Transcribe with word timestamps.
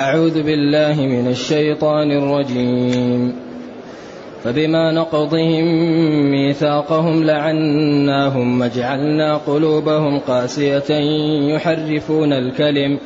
أعوذ 0.00 0.42
بالله 0.42 1.06
من 1.06 1.28
الشيطان 1.28 2.12
الرجيم. 2.12 3.34
فبما 4.44 4.92
نقضهم 4.92 5.64
ميثاقهم 6.30 7.24
لعناهم 7.24 8.60
وجعلنا 8.60 9.36
قلوبهم 9.36 10.18
قاسية 10.18 10.94
يحرفون 11.54 12.32
الكلم 12.32 12.98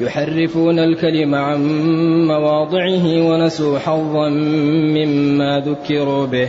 يحرفون 0.00 0.78
الكلم 0.78 1.34
عن 1.34 1.60
مواضعه 2.26 3.30
ونسوا 3.30 3.78
حظا 3.78 4.28
مما 4.28 5.62
ذكروا 5.66 6.26
به. 6.26 6.48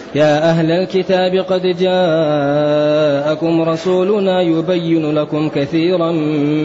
يا 0.15 0.49
أهل 0.49 0.71
الكتاب 0.71 1.35
قد 1.35 1.61
جاءكم 1.61 3.61
رسولنا 3.61 4.41
يبين 4.41 5.11
لكم 5.11 5.49
كثيرا 5.49 6.11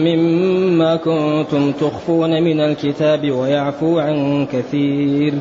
مما 0.07 0.95
كنتم 0.95 1.71
تخفون 1.71 2.43
من 2.43 2.59
الكتاب 2.59 3.31
ويعفو 3.31 3.99
عن 3.99 4.45
كثير. 4.45 5.33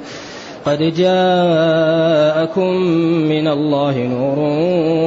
قد 0.67 0.79
جاءكم 0.79 2.71
من 3.29 3.49
الله 3.49 3.99
نور 3.99 4.39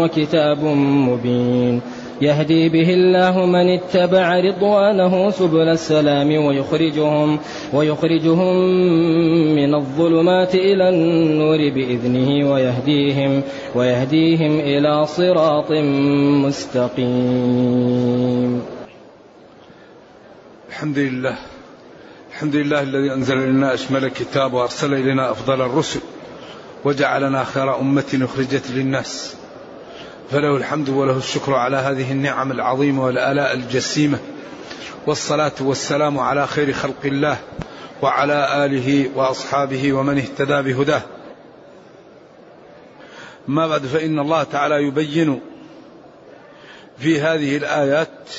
وكتاب 0.04 0.64
مبين. 1.10 1.82
يهدي 2.22 2.70
به 2.70 2.94
الله 2.94 3.46
من 3.46 3.70
اتبع 3.70 4.40
رضوانه 4.40 5.30
سبل 5.30 5.70
السلام 5.70 6.46
ويخرجهم 6.46 7.40
ويخرجهم 7.74 8.56
من 9.56 9.76
الظلمات 9.76 10.56
إلى 10.56 10.90
النور 10.90 11.58
بإذنه 11.58 12.52
ويهديهم 12.52 13.42
ويهديهم 13.76 14.60
إلى 14.60 15.06
صراط 15.06 15.72
مستقيم. 16.46 18.62
الحمد 20.70 20.98
لله 20.98 21.36
الحمد 22.32 22.56
لله 22.56 22.82
الذي 22.82 23.14
أنزل 23.14 23.38
إلينا 23.38 23.74
أشمل 23.74 24.06
الكتاب 24.06 24.54
وأرسل 24.54 24.94
إلينا 24.94 25.32
أفضل 25.32 25.62
الرسل 25.62 26.00
وجعلنا 26.86 27.44
خير 27.44 27.80
أمة 27.80 28.20
أخرجت 28.24 28.72
للناس 28.72 29.36
فله 30.32 30.58
الحمد 30.58 30.90
وله 30.90 31.18
الشكر 31.18 31.54
على 31.54 31.78
هذه 31.78 32.12
النعم 32.12 32.52
العظيمة 32.52 33.06
والآلاء 33.06 33.54
الجسيمة. 33.54 34.20
والصلاة 35.08 35.52
والسلام 35.62 36.20
على 36.20 36.48
خير 36.48 36.74
خلق 36.74 37.06
الله 37.06 37.38
وعلى 38.02 38.66
آله 38.66 39.10
وأصحابه 39.16 39.94
ومن 39.94 40.18
اهتدى 40.18 40.62
بهداه. 40.62 41.02
ما 43.48 43.68
بعد 43.68 43.82
فإن 43.82 44.20
الله 44.20 44.44
تعالى 44.44 44.76
يبين 44.76 45.42
في 46.98 47.22
هذه 47.22 47.58
الآيات 47.58 48.30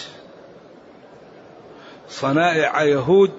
صنائع 2.10 2.82
يهود 2.82 3.30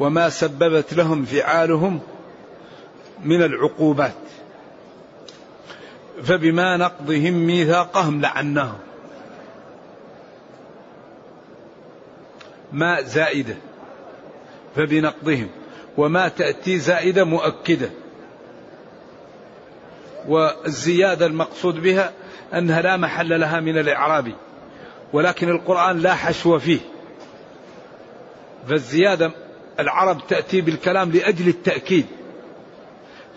وما 0.00 0.28
سببت 0.28 0.94
لهم 0.94 1.24
فعالهم 1.24 2.00
من 3.24 3.42
العقوبات. 3.42 4.12
فبما 6.22 6.76
نقضهم 6.76 7.46
ميثاقهم 7.46 8.20
لعناهم 8.20 8.78
ما 12.72 13.02
زائدة. 13.02 13.56
فبنقضهم. 14.76 15.48
وما 15.96 16.28
تأتي 16.28 16.78
زائدة 16.78 17.24
مؤكدة. 17.24 17.90
والزيادة 20.28 21.26
المقصود 21.26 21.82
بها 21.82 22.12
أنها 22.54 22.82
لا 22.82 22.96
محل 22.96 23.40
لها 23.40 23.60
من 23.60 23.78
الإعراب. 23.78 24.32
ولكن 25.12 25.48
القرآن 25.48 25.98
لا 25.98 26.14
حشو 26.14 26.58
فيه. 26.58 26.80
فالزيادة 28.68 29.32
العرب 29.80 30.26
تأتي 30.28 30.60
بالكلام 30.60 31.10
لأجل 31.10 31.48
التأكيد. 31.48 32.06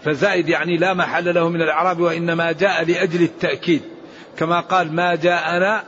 فزائد 0.04 0.50
يعني 0.50 0.78
لا 0.78 0.94
محل 0.94 1.36
له 1.36 1.50
من 1.50 1.62
الإعراب 1.62 2.00
وإنما 2.00 2.52
جاء 2.52 2.86
لأجل 2.86 3.24
التأكيد. 3.24 3.82
كما 4.38 4.60
قال 4.60 4.94
ما 4.94 5.16
جاءنا 5.16 5.84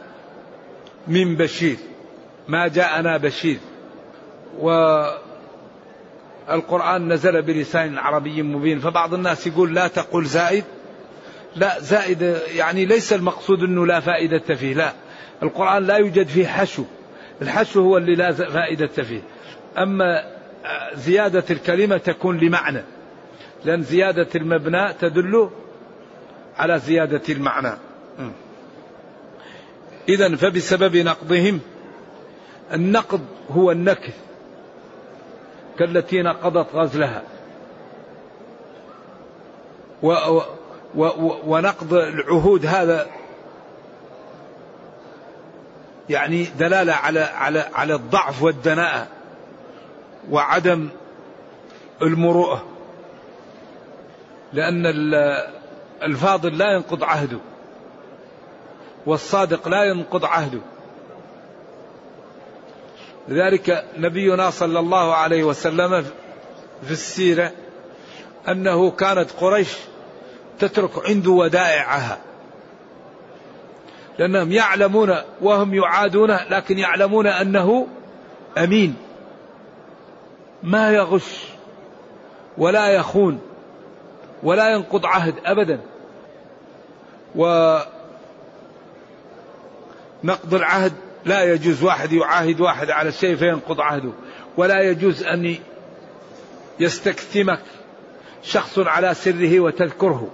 من 1.08 1.36
بشير. 1.36 1.78
ما 2.48 2.68
جاءنا 2.68 3.18
بشير. 3.18 3.58
والقرآن 6.50 7.14
نزل 7.14 7.42
بلسان 7.42 7.98
عربي 7.98 8.42
مبين. 8.42 8.80
فبعض 8.80 9.14
الناس 9.14 9.48
يقول 9.48 9.76
لا 9.76 9.88
تقول 9.88 10.26
زائد. 10.26 10.64
لا 11.56 11.80
زائد 11.80 12.22
يعني 12.56 12.86
ليس 12.86 13.14
المقصود 13.14 13.64
أنه 13.64 13.86
لا 13.86 14.00
فائدة 14.00 14.56
فيه. 14.56 14.74
لا 14.74 14.94
القرآن 15.44 15.88
لا 15.88 15.98
يوجد 15.98 16.28
فيه 16.28 16.48
حشو. 16.48 16.84
الحشو 17.42 17.82
هو 17.82 17.98
اللي 17.98 18.16
لا 18.16 18.32
فائدة 18.32 18.88
فيه. 18.88 19.22
أما 19.78 20.24
زيادة 20.94 21.44
الكلمة 21.50 21.98
تكون 21.98 22.38
لمعنى. 22.38 22.84
لأن 23.66 23.84
زيادة 23.84 24.28
المبنى 24.36 24.94
تدل 24.94 25.50
على 26.58 26.80
زيادة 26.80 27.22
المعنى. 27.30 27.78
إذا 30.10 30.36
فبسبب 30.36 30.96
نقضهم 30.96 31.60
النقض 32.74 33.22
هو 33.52 33.72
النكث 33.72 34.16
كالتي 35.80 36.22
نقضت 36.22 36.76
غزلها. 36.76 37.24
و 40.04 40.08
و 40.08 40.42
و 40.96 41.40
ونقض 41.46 41.94
العهود 41.94 42.66
هذا 42.66 43.08
يعني 46.10 46.44
دلالة 46.60 46.94
على 46.94 47.20
على 47.20 47.60
على 47.74 47.96
الضعف 47.96 48.44
والدناءة 48.44 49.08
وعدم 50.32 50.90
المروءة. 52.02 52.73
لأن 54.54 54.86
الفاضل 56.04 56.58
لا 56.58 56.74
ينقض 56.74 57.04
عهده 57.04 57.40
والصادق 59.06 59.68
لا 59.68 59.84
ينقض 59.84 60.26
عهده. 60.26 60.60
لذلك 63.28 63.86
نبينا 63.98 64.50
صلى 64.50 64.80
الله 64.80 65.16
عليه 65.16 65.44
وسلم 65.44 66.06
في 66.84 66.92
السيرة 66.92 67.52
أنه 68.48 68.92
كانت 68.92 69.32
قريش 69.32 69.74
تترك 70.60 71.08
عنده 71.10 71.32
ودائعها 71.32 72.20
لأنهم 74.20 74.52
يعلمون 74.52 75.16
وهم 75.42 75.74
يعادونه 75.74 76.40
لكن 76.50 76.80
يعلمون 76.80 77.28
أنه 77.28 77.88
أمين 78.58 78.96
ما 80.64 80.92
يغش 80.92 81.46
ولا 82.58 82.88
يخون. 82.90 83.40
ولا 84.44 84.70
ينقض 84.70 85.06
عهد 85.06 85.36
أبدا. 85.46 85.80
ونقض 87.36 87.84
العهد 90.54 90.94
لا 91.26 91.44
يجوز 91.44 91.84
واحد 91.84 92.14
يعاهد 92.14 92.62
واحد 92.62 92.90
على 92.90 93.12
شيء 93.12 93.36
فينقض 93.36 93.82
عهده 93.82 94.12
ولا 94.58 94.82
يجوز 94.82 95.24
أن 95.24 95.56
يستكتمك 96.80 97.62
شخص 98.44 98.80
على 98.80 99.14
سره 99.14 99.60
وتذكره. 99.60 100.28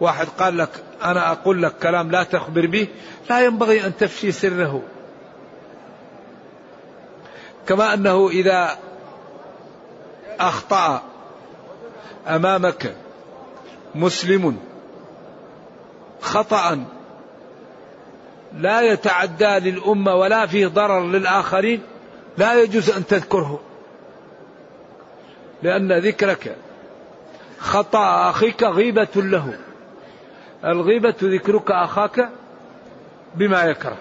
واحد 0.00 0.26
قال 0.38 0.58
لك 0.58 0.70
أنا 1.04 1.32
أقول 1.32 1.62
لك 1.62 1.72
كلام 1.82 2.10
لا 2.10 2.22
تخبر 2.22 2.66
به 2.66 2.88
لا 3.30 3.44
ينبغي 3.44 3.86
أن 3.86 3.96
تفشي 3.96 4.32
سره. 4.32 4.82
كما 7.66 7.94
أنه 7.94 8.28
إذا 8.28 8.78
أخطأ 10.40 11.02
أمامك 12.26 12.94
مسلم 13.94 14.56
خطأ 16.20 16.84
لا 18.52 18.80
يتعدى 18.80 19.70
للأمة 19.70 20.14
ولا 20.14 20.46
فيه 20.46 20.66
ضرر 20.66 21.06
للآخرين 21.06 21.82
لا 22.38 22.62
يجوز 22.62 22.90
أن 22.90 23.06
تذكره 23.06 23.60
لأن 25.62 25.92
ذكرك 25.92 26.56
خطأ 27.58 28.30
أخيك 28.30 28.62
غيبة 28.62 29.08
له 29.16 29.58
الغيبة 30.64 31.14
ذكرك 31.22 31.70
أخاك 31.70 32.28
بما 33.34 33.62
يكره 33.62 33.96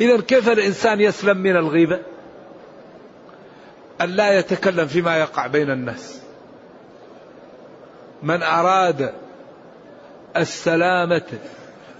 إذا 0.00 0.20
كيف 0.20 0.48
الإنسان 0.48 1.00
يسلم 1.00 1.36
من 1.36 1.56
الغيبة؟ 1.56 2.00
أن 4.00 4.10
لا 4.10 4.38
يتكلم 4.38 4.86
فيما 4.86 5.16
يقع 5.16 5.46
بين 5.46 5.70
الناس. 5.70 6.20
من 8.22 8.42
أراد 8.42 9.14
السلامة 10.36 11.38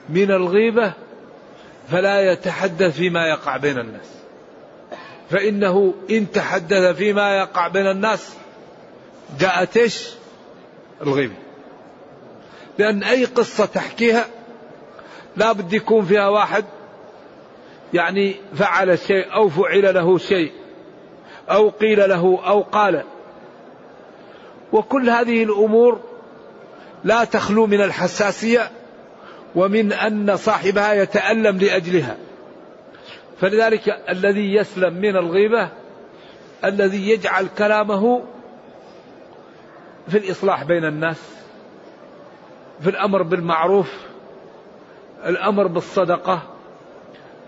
من 0.08 0.31
الغيبة 0.31 0.93
فلا 1.91 2.32
يتحدث 2.32 2.96
فيما 2.96 3.26
يقع 3.26 3.56
بين 3.56 3.79
الناس. 3.79 4.11
فإنه 5.31 5.94
إن 6.11 6.31
تحدث 6.31 6.96
فيما 6.96 7.37
يقع 7.37 7.69
بين 7.69 7.87
الناس 7.87 8.35
جاءت 9.38 9.76
إيش؟ 9.76 10.08
الغيبة. 11.02 11.35
لأن 12.79 13.02
أي 13.02 13.25
قصة 13.25 13.67
تحكيها 13.67 14.26
لا 15.37 15.52
بد 15.52 15.73
يكون 15.73 16.05
فيها 16.05 16.29
واحد 16.29 16.64
يعني 17.94 18.37
فعل 18.55 18.99
شيء 18.99 19.35
أو 19.35 19.49
فعل 19.49 19.94
له 19.94 20.19
شيء. 20.19 20.52
أو 21.50 21.69
قيل 21.69 22.08
له 22.08 22.41
أو 22.46 22.61
قال. 22.61 23.02
وكل 24.73 25.11
هذه 25.11 25.43
الأمور 25.43 26.00
لا 27.05 27.25
تخلو 27.25 27.67
من 27.67 27.81
الحساسية 27.81 28.70
ومن 29.55 29.93
أن 29.93 30.37
صاحبها 30.37 30.93
يتألم 30.93 31.58
لأجلها. 31.58 32.17
فلذلك 33.41 33.88
الذي 34.08 34.55
يسلم 34.55 34.94
من 34.94 35.17
الغيبة 35.17 35.69
الذي 36.64 37.11
يجعل 37.11 37.47
كلامه 37.58 38.23
في 40.08 40.19
الإصلاح 40.19 40.64
بين 40.64 40.85
الناس 40.85 41.35
في 42.81 42.90
الأمر 42.90 43.23
بالمعروف 43.23 43.93
الأمر 45.26 45.67
بالصدقة 45.67 46.43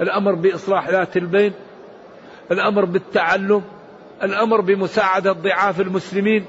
الأمر 0.01 0.35
بإصلاح 0.35 0.89
ذات 0.89 1.17
البين 1.17 1.53
الأمر 2.51 2.85
بالتعلم 2.85 3.63
الأمر 4.23 4.61
بمساعدة 4.61 5.33
ضعاف 5.33 5.81
المسلمين 5.81 6.45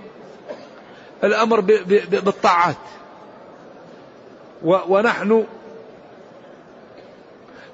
الأمر 1.24 1.60
بالطاعات. 2.10 2.76
ونحن 4.64 5.46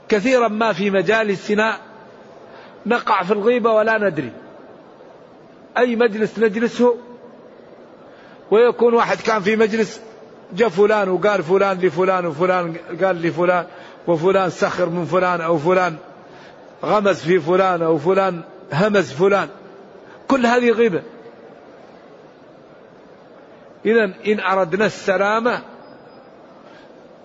كثيرا 0.09 0.47
ما 0.47 0.73
في 0.73 0.89
مجالسنا 0.89 1.77
نقع 2.85 3.23
في 3.23 3.33
الغيبة 3.33 3.71
ولا 3.71 3.97
ندري. 3.97 4.31
أي 5.77 5.95
مجلس 5.95 6.39
نجلسه؟ 6.39 6.97
ويكون 8.51 8.93
واحد 8.93 9.17
كان 9.17 9.41
في 9.41 9.55
مجلس 9.55 10.01
جاء 10.53 10.69
فلان 10.69 11.09
وقال 11.09 11.43
فلان 11.43 11.79
لفلان 11.79 12.25
وفلان 12.25 12.75
قال 13.03 13.21
لفلان 13.21 13.65
وفلان 14.07 14.49
سخر 14.49 14.89
من 14.89 15.05
فلان 15.05 15.41
أو 15.41 15.57
فلان 15.57 15.95
غمز 16.83 17.19
في 17.19 17.39
فلان 17.39 17.81
أو 17.81 17.97
فلان 17.97 18.41
همز 18.73 19.11
فلان. 19.11 19.49
كل 20.27 20.45
هذه 20.45 20.71
غيبة. 20.71 21.03
إذا 23.85 24.03
إن 24.03 24.39
أردنا 24.39 24.85
السلامة 24.85 25.61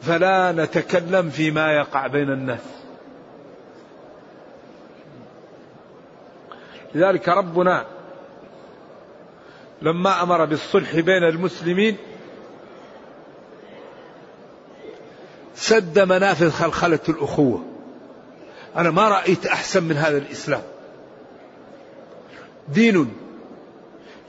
فلا 0.01 0.53
نتكلم 0.53 1.31
فيما 1.31 1.73
يقع 1.73 2.07
بين 2.07 2.31
الناس. 2.31 2.61
لذلك 6.95 7.29
ربنا 7.29 7.87
لما 9.83 10.23
أمر 10.23 10.45
بالصلح 10.45 10.95
بين 10.95 11.25
المسلمين 11.25 11.97
سد 15.55 15.99
منافذ 15.99 16.51
خلخلة 16.51 16.99
الأخوة. 17.09 17.65
أنا 18.77 18.91
ما 18.91 19.09
رأيت 19.09 19.47
أحسن 19.47 19.85
من 19.85 19.97
هذا 19.97 20.19
الإسلام. 20.19 20.63
دين 22.73 23.15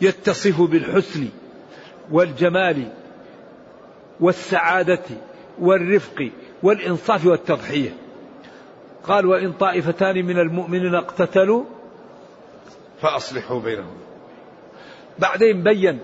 يتصف 0.01 0.61
بالحسن 0.61 1.27
والجمال 2.11 2.91
والسعادة 4.19 5.03
والرفق 5.59 6.31
والإنصاف 6.63 7.25
والتضحية. 7.25 7.95
قال 9.03 9.25
وإن 9.25 9.51
طائفتان 9.51 10.25
من 10.25 10.39
المؤمنين 10.39 10.95
اقتتلوا 10.95 11.63
فأصلحوا 13.01 13.59
بينهم. 13.59 13.97
بعدين 15.19 15.63
بين 15.63 15.99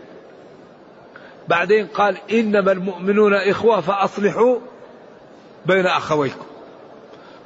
بعدين 1.48 1.88
قال 1.88 2.18
إنما 2.32 2.72
المؤمنون 2.72 3.34
إخوة 3.34 3.82
فأصلحوا 3.82 4.60
بين 5.66 5.86
أخويكم. 5.86 6.46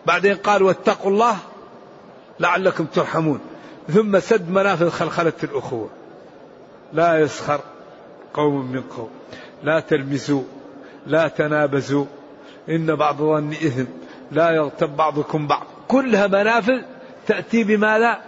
بعدين 0.05 0.35
قال 0.35 0.63
واتقوا 0.63 1.11
الله 1.11 1.37
لعلكم 2.39 2.85
ترحمون. 2.85 3.39
ثم 3.93 4.19
سد 4.19 4.49
منافذ 4.49 4.89
خلخلة 4.89 5.33
الأخوة. 5.43 5.89
لا 6.93 7.19
يسخر 7.19 7.59
قوم 8.33 8.71
من 8.71 8.81
قوم 8.81 9.09
لا 9.63 9.79
تلمسوا 9.79 10.43
لا 11.07 11.27
تنابزوا. 11.27 12.05
إن 12.69 12.95
بعض 12.95 13.17
ظن 13.17 13.51
إثم. 13.51 13.85
لا 14.31 14.51
يغتب 14.51 14.97
بعضكم 14.97 15.47
بعض. 15.47 15.65
كلها 15.87 16.27
منافذ 16.27 16.81
تأتي 17.27 17.63
بماذا؟ 17.63 18.21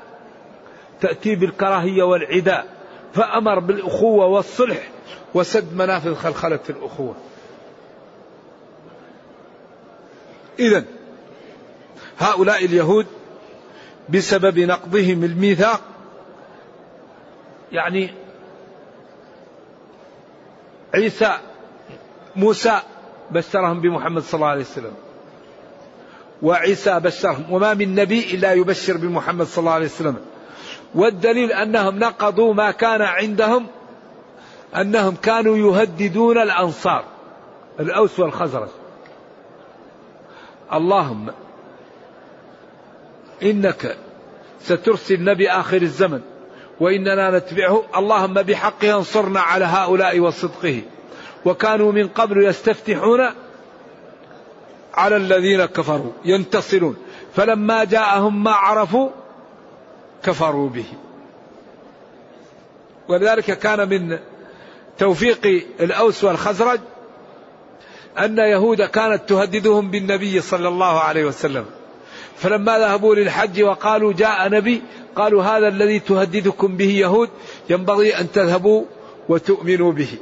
تأتي 1.01 1.35
بالكراهية 1.35 2.03
والعداء 2.03 2.67
فأمر 3.13 3.59
بالأخوة 3.59 4.25
والصلح 4.25 4.89
وسد 5.33 5.73
منافذ 5.73 6.15
خلخلة 6.15 6.59
الأخوة. 6.69 7.15
إذا 10.59 10.83
هؤلاء 12.19 12.65
اليهود 12.65 13.07
بسبب 14.09 14.59
نقضهم 14.59 15.23
الميثاق. 15.23 15.81
يعني 17.71 18.13
عيسى 20.93 21.37
موسى 22.35 22.79
بشرهم 23.31 23.81
بمحمد 23.81 24.21
صلى 24.21 24.33
الله 24.33 24.47
عليه 24.47 24.61
وسلم. 24.61 24.93
وعيسى 26.41 26.99
بشرهم. 26.99 27.51
وما 27.51 27.73
من 27.73 27.95
نبي 27.95 28.35
إلا 28.35 28.53
يبشر 28.53 28.97
بمحمد 28.97 29.45
صلى 29.45 29.59
الله 29.61 29.71
عليه 29.71 29.85
وسلم. 29.85 30.15
والدليل 30.95 31.51
أنهم 31.51 31.99
نقضوا 31.99 32.53
ما 32.53 32.71
كان 32.71 33.01
عندهم 33.01 33.67
أنهم 34.75 35.15
كانوا 35.15 35.57
يهددون 35.57 36.37
الأنصار 36.37 37.03
الأوس 37.79 38.19
والخزرج. 38.19 38.69
اللهم 40.73 41.31
إنك 43.43 43.97
سترسل 44.61 45.23
نبي 45.23 45.49
آخر 45.49 45.81
الزمن 45.81 46.21
وإننا 46.79 47.37
نتبعه. 47.37 47.83
اللهم 47.95 48.33
بحقه 48.33 48.95
انصرنا 48.95 49.39
على 49.39 49.65
هؤلاء 49.65 50.19
وصدقه. 50.19 50.81
وكانوا 51.45 51.91
من 51.91 52.07
قبل 52.07 52.45
يستفتحون 52.45 53.21
على 54.93 55.15
الذين 55.15 55.65
كفروا 55.65 56.11
ينتصرون. 56.25 56.95
فلما 57.35 57.83
جاءهم 57.83 58.43
ما 58.43 58.51
عرفوا 58.51 59.09
كفروا 60.23 60.69
به. 60.69 60.85
ولذلك 63.07 63.59
كان 63.59 63.89
من 63.89 64.19
توفيق 64.97 65.65
الأوس 65.79 66.23
والخزرج 66.23 66.79
أن 68.19 68.37
يهود 68.37 68.81
كانت 68.81 69.29
تهددهم 69.29 69.91
بالنبي 69.91 70.41
صلى 70.41 70.67
الله 70.67 70.99
عليه 70.99 71.25
وسلم. 71.25 71.65
فلما 72.35 72.79
ذهبوا 72.79 73.15
للحج 73.15 73.63
وقالوا 73.63 74.13
جاء 74.13 74.49
نبي 74.49 74.81
قالوا 75.15 75.43
هذا 75.43 75.67
الذي 75.67 75.99
تهددكم 75.99 76.77
به 76.77 76.89
يهود 76.91 77.29
ينبغي 77.69 78.19
أن 78.19 78.31
تذهبوا 78.31 78.85
وتؤمنوا 79.29 79.91
به. 79.91 80.17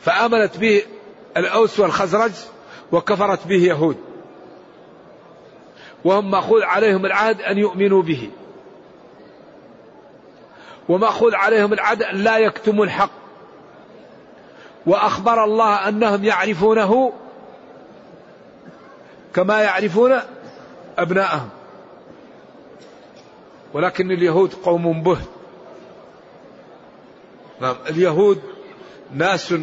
فآمنت 0.00 0.56
به 0.56 0.82
الأوس 1.36 1.80
والخزرج 1.80 2.32
وكفرت 2.92 3.46
به 3.46 3.62
يهود. 3.62 3.96
وهم 6.04 6.30
مأخوذ 6.30 6.62
عليهم 6.62 7.06
العهد 7.06 7.40
أن 7.40 7.58
يؤمنوا 7.58 8.02
به. 8.02 8.30
ومأخوذ 10.88 11.34
عليهم 11.34 11.72
العهد 11.72 12.02
أن 12.02 12.16
لا 12.16 12.38
يكتموا 12.38 12.84
الحق. 12.84 13.10
وأخبر 14.86 15.44
الله 15.44 15.88
أنهم 15.88 16.24
يعرفونه 16.24 17.12
كما 19.34 19.62
يعرفون 19.62 20.20
أبناءهم. 20.98 21.48
ولكن 23.72 24.10
اليهود 24.10 24.54
قوم 24.54 25.02
به 25.02 25.18
نعم 27.60 27.76
اليهود 27.90 28.42
ناس 29.14 29.54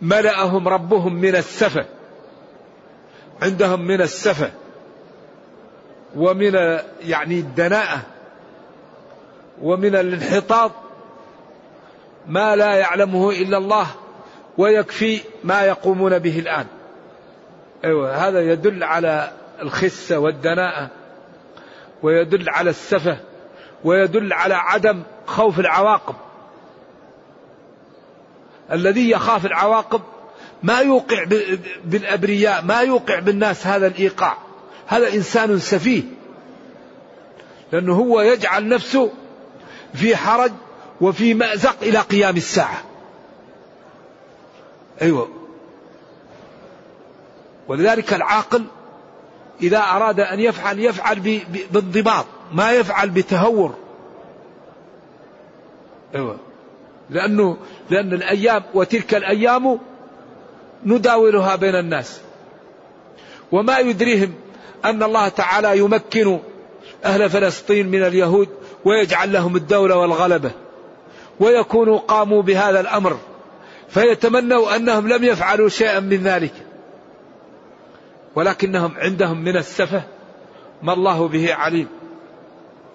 ملأهم 0.00 0.68
ربهم 0.68 1.14
من 1.14 1.36
السفة. 1.36 1.86
عندهم 3.42 3.80
من 3.86 4.00
السفة. 4.00 4.50
ومن 6.16 6.54
يعني 7.00 7.38
الدناءة. 7.38 8.00
ومن 9.62 9.96
الانحطاط. 9.96 10.72
ما 12.26 12.56
لا 12.56 12.74
يعلمه 12.74 13.30
إلا 13.30 13.58
الله. 13.58 13.86
ويكفي 14.58 15.20
ما 15.44 15.62
يقومون 15.62 16.18
به 16.18 16.38
الآن. 16.38 16.66
أيوة 17.84 18.28
هذا 18.28 18.40
يدل 18.40 18.84
على 18.84 19.32
الخسة 19.62 20.18
والدناءة 20.18 20.90
ويدل 22.02 22.50
على 22.50 22.70
السفة 22.70 23.16
ويدل 23.84 24.32
على 24.32 24.54
عدم 24.54 25.02
خوف 25.26 25.60
العواقب. 25.60 26.14
الذي 28.72 29.10
يخاف 29.10 29.46
العواقب 29.46 30.00
ما 30.62 30.78
يوقع 30.78 31.24
بالأبرياء 31.84 32.62
ما 32.62 32.80
يوقع 32.80 33.18
بالناس 33.18 33.66
هذا 33.66 33.86
الإيقاع. 33.86 34.36
هذا 34.86 35.14
إنسان 35.14 35.58
سفيه. 35.58 36.02
لأنه 37.72 37.94
هو 37.94 38.20
يجعل 38.20 38.68
نفسه 38.68 39.10
في 39.94 40.16
حرج 40.16 40.52
وفي 41.00 41.34
مأزق 41.34 41.76
إلى 41.82 41.98
قيام 41.98 42.36
الساعة. 42.36 42.91
أيوة. 45.02 45.28
ولذلك 47.68 48.14
العاقل 48.14 48.64
إذا 49.62 49.78
أراد 49.78 50.20
أن 50.20 50.40
يفعل 50.40 50.78
يفعل 50.78 51.42
بانضباط 51.72 52.26
ما 52.52 52.72
يفعل 52.72 53.10
بتهور. 53.10 53.74
أيوة. 56.14 56.36
لأنه 57.10 57.56
لأن 57.90 58.12
الأيام 58.12 58.62
وتلك 58.74 59.14
الأيام 59.14 59.78
نداولها 60.86 61.56
بين 61.56 61.74
الناس. 61.74 62.20
وما 63.52 63.78
يدريهم 63.78 64.34
أن 64.84 65.02
الله 65.02 65.28
تعالى 65.28 65.78
يمكن 65.78 66.38
أهل 67.04 67.30
فلسطين 67.30 67.88
من 67.88 68.02
اليهود 68.02 68.48
ويجعل 68.84 69.32
لهم 69.32 69.56
الدولة 69.56 69.96
والغلبة. 69.96 70.50
ويكونوا 71.40 71.98
قاموا 71.98 72.42
بهذا 72.42 72.80
الأمر. 72.80 73.18
فيتمنوا 73.94 74.76
أنهم 74.76 75.08
لم 75.08 75.24
يفعلوا 75.24 75.68
شيئا 75.68 76.00
من 76.00 76.16
ذلك. 76.16 76.54
ولكنهم 78.34 78.94
عندهم 78.96 79.44
من 79.44 79.56
السفة 79.56 80.02
ما 80.82 80.92
الله 80.92 81.28
به 81.28 81.54
عليم. 81.54 81.88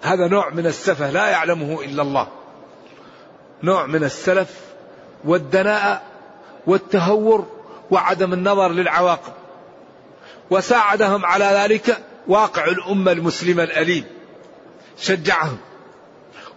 هذا 0.02 0.28
نوع 0.28 0.50
من 0.50 0.66
السفة 0.66 1.10
لا 1.10 1.28
يعلمه 1.28 1.82
إلا 1.82 2.02
الله. 2.02 2.28
نوع 3.62 3.86
من 3.86 4.04
السلف 4.04 4.60
والدناءة 5.24 6.02
والتهور 6.66 7.46
وعدم 7.90 8.32
النظر 8.32 8.68
للعواقب. 8.68 9.32
وساعدهم 10.50 11.26
على 11.26 11.44
ذلك 11.44 11.98
واقع 12.28 12.64
الأمة 12.64 13.12
المسلمة 13.12 13.62
الأليم. 13.62 14.04
شجعهم. 14.98 15.58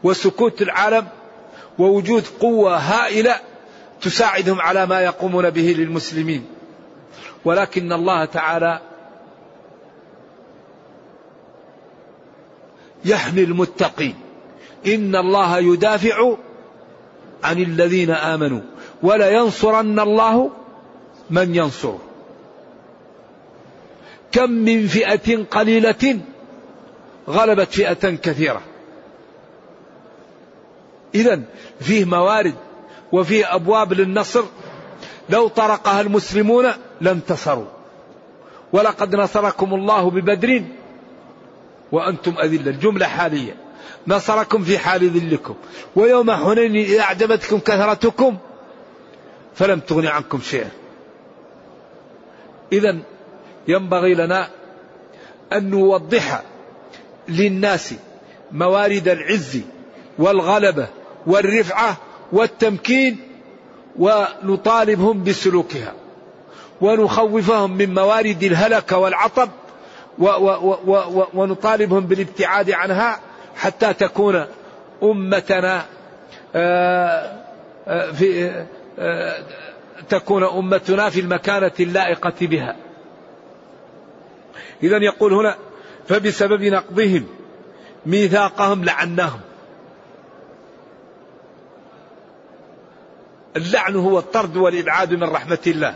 وسكوت 0.03 0.61
العالم 0.61 1.07
ووجود 1.79 2.23
قوة 2.39 2.77
هائلة 2.77 3.50
تساعدهم 4.01 4.61
على 4.61 4.85
ما 4.85 5.01
يقومون 5.01 5.49
به 5.49 5.75
للمسلمين. 5.77 6.45
ولكن 7.45 7.91
الله 7.91 8.25
تعالى 8.25 8.81
يحمي 13.05 13.43
المتقين. 13.43 14.15
إن 14.87 15.15
الله 15.15 15.57
يدافع 15.57 16.35
عن 17.43 17.61
الذين 17.61 18.11
آمنوا. 18.11 18.61
ولا 19.03 19.29
ينصرن 19.29 19.99
الله 19.99 20.51
من 21.29 21.55
ينصره. 21.55 22.01
كم 24.31 24.51
من 24.51 24.87
فئة 24.87 25.43
قليلة 25.43 26.19
غلبت 27.29 27.71
فئة 27.71 28.15
كثيرة. 28.15 28.61
إذا 31.15 31.41
فيه 31.79 32.05
موارد 32.05 32.55
وفيه 33.11 33.55
أبواب 33.55 33.93
للنصر 33.93 34.43
لو 35.29 35.47
طرقها 35.47 36.01
المسلمون 36.01 36.67
لانتصروا 37.01 37.65
ولقد 38.73 39.15
نصركم 39.15 39.73
الله 39.73 40.09
ببدر 40.09 40.63
وأنتم 41.91 42.35
أذلة. 42.43 42.71
الجملة 42.71 43.05
حالية. 43.05 43.55
نصركم 44.07 44.63
في 44.63 44.77
حال 44.77 45.09
ذلكم. 45.09 45.55
ويوم 45.95 46.31
حنين 46.31 46.75
إذا 46.75 47.01
أعجبتكم 47.01 47.59
كثرتكم 47.59 48.37
فلم 49.55 49.79
تغن 49.79 50.07
عنكم 50.07 50.39
شيئا. 50.41 50.69
إذا 52.71 52.97
ينبغي 53.67 54.13
لنا 54.13 54.49
أن 55.53 55.69
نوضح 55.69 56.41
للناس 57.27 57.93
موارد 58.51 59.07
العز 59.07 59.61
والغلبة 60.19 60.87
والرفعة 61.27 61.97
والتمكين 62.31 63.17
ونطالبهم 63.99 65.23
بسلوكها 65.23 65.93
ونخوفهم 66.81 67.77
من 67.77 67.93
موارد 67.93 68.43
الهلك 68.43 68.91
والعطب 68.91 69.49
ونطالبهم 71.33 72.05
بالابتعاد 72.05 72.71
عنها 72.71 73.19
حتى 73.55 73.93
تكون 73.93 74.45
أمتنا 75.03 75.85
آه، 76.55 77.31
آه، 77.87 78.11
في 78.11 78.51
آه، 78.99 79.43
تكون 80.09 80.43
أمتنا 80.43 81.09
في 81.09 81.19
المكانة 81.19 81.71
اللائقة 81.79 82.33
بها. 82.41 82.75
إذا 84.83 84.97
يقول 84.97 85.33
هنا 85.33 85.55
فبسبب 86.07 86.63
نقضهم 86.63 87.25
ميثاقهم 88.05 88.85
لعناهم. 88.85 89.39
اللعن 93.55 93.95
هو 93.95 94.19
الطرد 94.19 94.57
والإبعاد 94.57 95.13
من 95.13 95.23
رحمة 95.23 95.59
الله. 95.67 95.95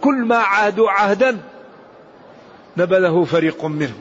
كل 0.00 0.24
ما 0.24 0.36
عاهدوا 0.36 0.90
عهدا 0.90 1.38
نبذه 2.76 3.24
فريق 3.24 3.64
منهم. 3.64 4.00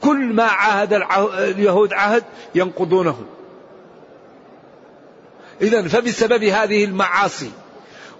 كل 0.00 0.32
ما 0.32 0.44
عاهد 0.44 0.92
اليهود 1.38 1.92
عهد 1.92 2.24
ينقضونه. 2.54 3.16
إذا 5.62 5.88
فبسبب 5.88 6.44
هذه 6.44 6.84
المعاصي 6.84 7.50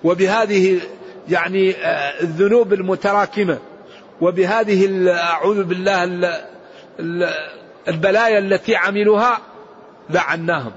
وبهذه 0.04 0.80
يعني 1.28 1.76
آه، 1.76 2.22
الذنوب 2.22 2.72
المتراكمة 2.72 3.58
وبهذه 4.20 5.08
أعوذ 5.10 5.62
بالله 5.62 6.04
البلايا 7.88 8.38
التي 8.38 8.76
عملوها 8.76 9.38
لعناهم 10.10 10.72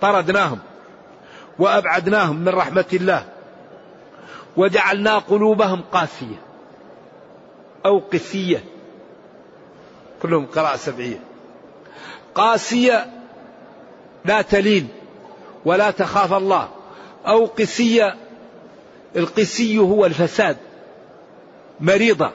طردناهم 0.00 0.58
وأبعدناهم 1.58 2.36
من 2.36 2.48
رحمة 2.48 2.84
الله 2.92 3.24
وجعلنا 4.56 5.18
قلوبهم 5.18 5.82
قاسية 5.92 6.40
أو 7.86 7.98
قسية 7.98 8.64
كلهم 10.22 10.46
قراءة 10.46 10.76
سبعية. 10.76 11.20
قاسية 12.34 13.06
لا 14.24 14.42
تلين 14.42 14.88
ولا 15.64 15.90
تخاف 15.90 16.32
الله 16.32 16.68
أو 17.26 17.46
قسية 17.46 18.16
القسي 19.16 19.78
هو 19.78 20.06
الفساد 20.06 20.56
مريضة 21.80 22.30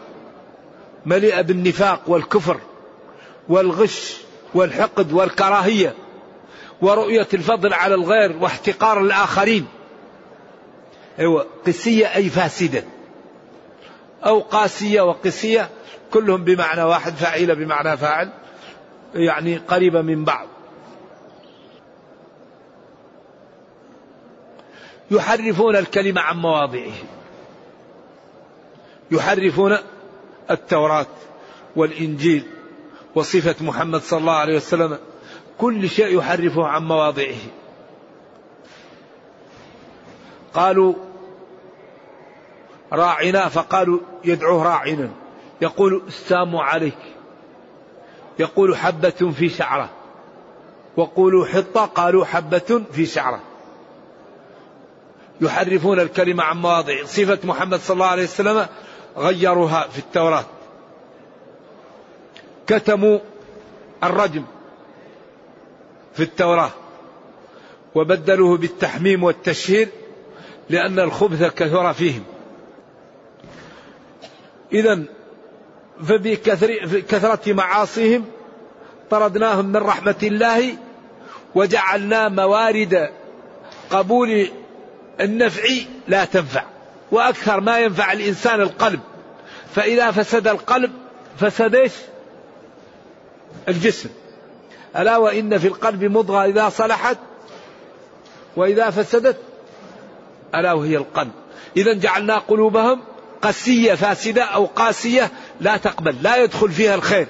مليئة 1.05 1.41
بالنفاق 1.41 2.01
والكفر 2.07 2.59
والغش. 3.49 4.24
والحقد 4.55 5.13
والكراهية 5.13 5.93
ورؤية 6.81 7.27
الفضل 7.33 7.73
على 7.73 7.95
الغير 7.95 8.37
واحتقار 8.41 9.01
الآخرين. 9.01 9.67
أيوة 11.19 11.47
قسية 11.67 12.15
أي 12.15 12.29
فاسدة. 12.29 12.83
أو 14.25 14.39
قاسية 14.39 15.01
وقسية 15.01 15.69
كلهم 16.11 16.43
بمعنى 16.43 16.83
واحد 16.83 17.13
فعيلة 17.13 17.53
بمعنى 17.53 17.97
فاعل 17.97 18.29
يعني 19.15 19.57
قريبة 19.57 20.01
من 20.01 20.23
بعض. 20.23 20.47
يحرفون 25.11 25.75
الكلمة 25.75 26.21
عن 26.21 26.37
مواضعه. 26.37 26.93
يحرفون 29.11 29.77
التوراة 30.51 31.07
والإنجيل 31.75 32.54
وصفة 33.15 33.65
محمد 33.65 34.01
صلى 34.01 34.19
الله 34.19 34.33
عليه 34.33 34.55
وسلم 34.55 34.97
كل 35.57 35.89
شيء 35.89 36.17
يحرفه 36.17 36.67
عن 36.67 36.83
مواضعه. 36.83 37.35
قالوا 40.53 40.93
راعنا 42.93 43.49
فقالوا 43.49 43.99
يدعوه 44.25 44.63
راعنا 44.63 45.09
يقول 45.61 46.01
السام 46.07 46.55
عليك. 46.55 46.97
يقول 48.39 48.77
حبة 48.77 49.31
في 49.37 49.49
شعرة. 49.49 49.89
وقولوا 50.97 51.45
حطة 51.45 51.85
قالوا 51.85 52.25
حبة 52.25 52.83
في 52.91 53.05
شعرة. 53.05 53.39
يحرفون 55.41 55.99
الكلمة 55.99 56.43
عن 56.43 56.57
مواضع. 56.57 57.05
صفة 57.05 57.39
محمد 57.43 57.79
صلى 57.79 57.93
الله 57.93 58.05
عليه 58.05 58.23
وسلم 58.23 58.67
غيروها 59.17 59.87
في 59.87 59.99
التوراة. 59.99 60.45
كتموا 62.67 63.19
الرجم 64.03 64.43
في 66.13 66.23
التوراة 66.23 66.71
وبدلوه 67.95 68.57
بالتحميم 68.57 69.23
والتشهير 69.23 69.87
لأن 70.69 70.99
الخبث 70.99 71.43
كثر 71.43 71.93
فيهم. 71.93 72.23
إذا 74.73 75.03
فبكثرة 76.03 77.53
معاصيهم 77.53 78.25
طردناهم 79.09 79.65
من 79.65 79.77
رحمة 79.77 80.15
الله 80.23 80.77
وجعلنا 81.55 82.29
موارد 82.29 83.09
قبول 83.89 84.47
النفع 85.21 85.63
لا 86.07 86.25
تنفع 86.25 86.63
وأكثر 87.11 87.59
ما 87.59 87.79
ينفع 87.79 88.13
الإنسان 88.13 88.61
القلب. 88.61 88.99
فإذا 89.75 90.11
فسد 90.11 90.47
القلب 90.47 90.91
فسد 91.39 91.75
إيش؟ 91.75 91.93
الجسم. 93.67 94.09
ألا 94.97 95.17
وإن 95.17 95.57
في 95.57 95.67
القلب 95.67 96.03
مضغة 96.03 96.45
إذا 96.45 96.69
صلحت 96.69 97.17
وإذا 98.55 98.89
فسدت؟ 98.89 99.37
ألا 100.55 100.73
وهي 100.73 100.97
القلب. 100.97 101.31
إذا 101.77 101.93
جعلنا 101.93 102.37
قلوبهم 102.37 103.01
قسية 103.41 103.93
فاسدة 103.93 104.43
أو 104.43 104.65
قاسية 104.65 105.31
لا 105.61 105.77
تقبل 105.77 106.15
لا 106.21 106.35
يدخل 106.35 106.71
فيها 106.71 106.95
الخير. 106.95 107.27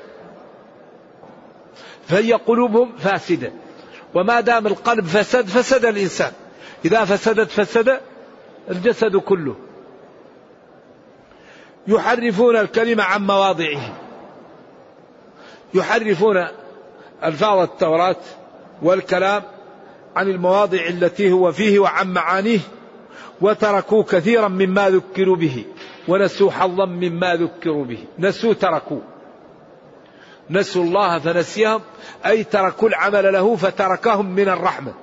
فهي 2.08 2.34
قلوبهم 2.34 2.98
فاسدة. 2.98 3.52
وما 4.14 4.40
دام 4.40 4.68
القلب 4.68 5.06
فسد 5.06 5.48
فسد 5.48 5.86
الإنسان. 5.86 6.32
إذا 6.86 7.06
فسدت 7.06 7.50
فسد 7.50 8.00
الجسد 8.72 9.16
كله. 9.16 9.56
يحرفون 11.88 12.56
الكلمة 12.58 13.04
عن 13.04 13.28
مواضعه. 13.28 14.05
يحرفون 15.76 16.46
ألفاظ 17.24 17.60
التوراة 17.60 18.16
والكلام 18.82 19.44
عن 20.16 20.30
المواضع 20.30 20.88
التي 20.88 21.32
هو 21.32 21.52
فيه 21.52 21.80
وعن 21.80 22.14
معانيه 22.14 22.60
وتركوا 23.42 24.04
كثيرا 24.04 24.48
مما 24.48 24.90
ذكروا 24.90 25.36
به 25.36 25.66
ونسوا 26.08 26.52
حظا 26.52 26.86
مما 26.86 27.36
ذكروا 27.36 27.86
به. 27.86 27.98
نسوا 28.20 28.54
تركوا. 28.54 29.02
نسوا 30.50 30.84
الله 30.84 31.20
فنسيهم 31.20 31.82
أي 32.26 32.44
تركوا 32.44 32.90
العمل 32.90 33.34
له 33.34 33.56
فتركهم 33.56 34.26
من 34.26 34.50
الرحمة. 34.50 34.94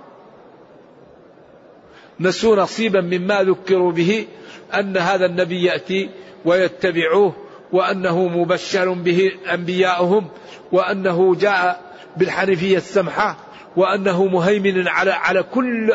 نسوا 2.20 2.56
نصيبا 2.56 3.00
مما 3.00 3.42
ذكروا 3.42 3.92
به 3.92 4.26
أن 4.74 4.96
هذا 4.96 5.26
النبي 5.26 5.64
يأتي 5.64 6.10
ويتبعوه 6.44 7.34
وأنه 7.72 8.28
مبشر 8.28 8.92
به 8.92 9.30
أنبياؤهم 9.54 10.28
وأنه 10.72 11.34
جاء 11.34 11.80
بالحنفية 12.16 12.76
السمحة 12.76 13.36
وأنه 13.76 14.24
مهيمن 14.24 14.88
على 14.88 15.10
على 15.10 15.42
كل 15.42 15.92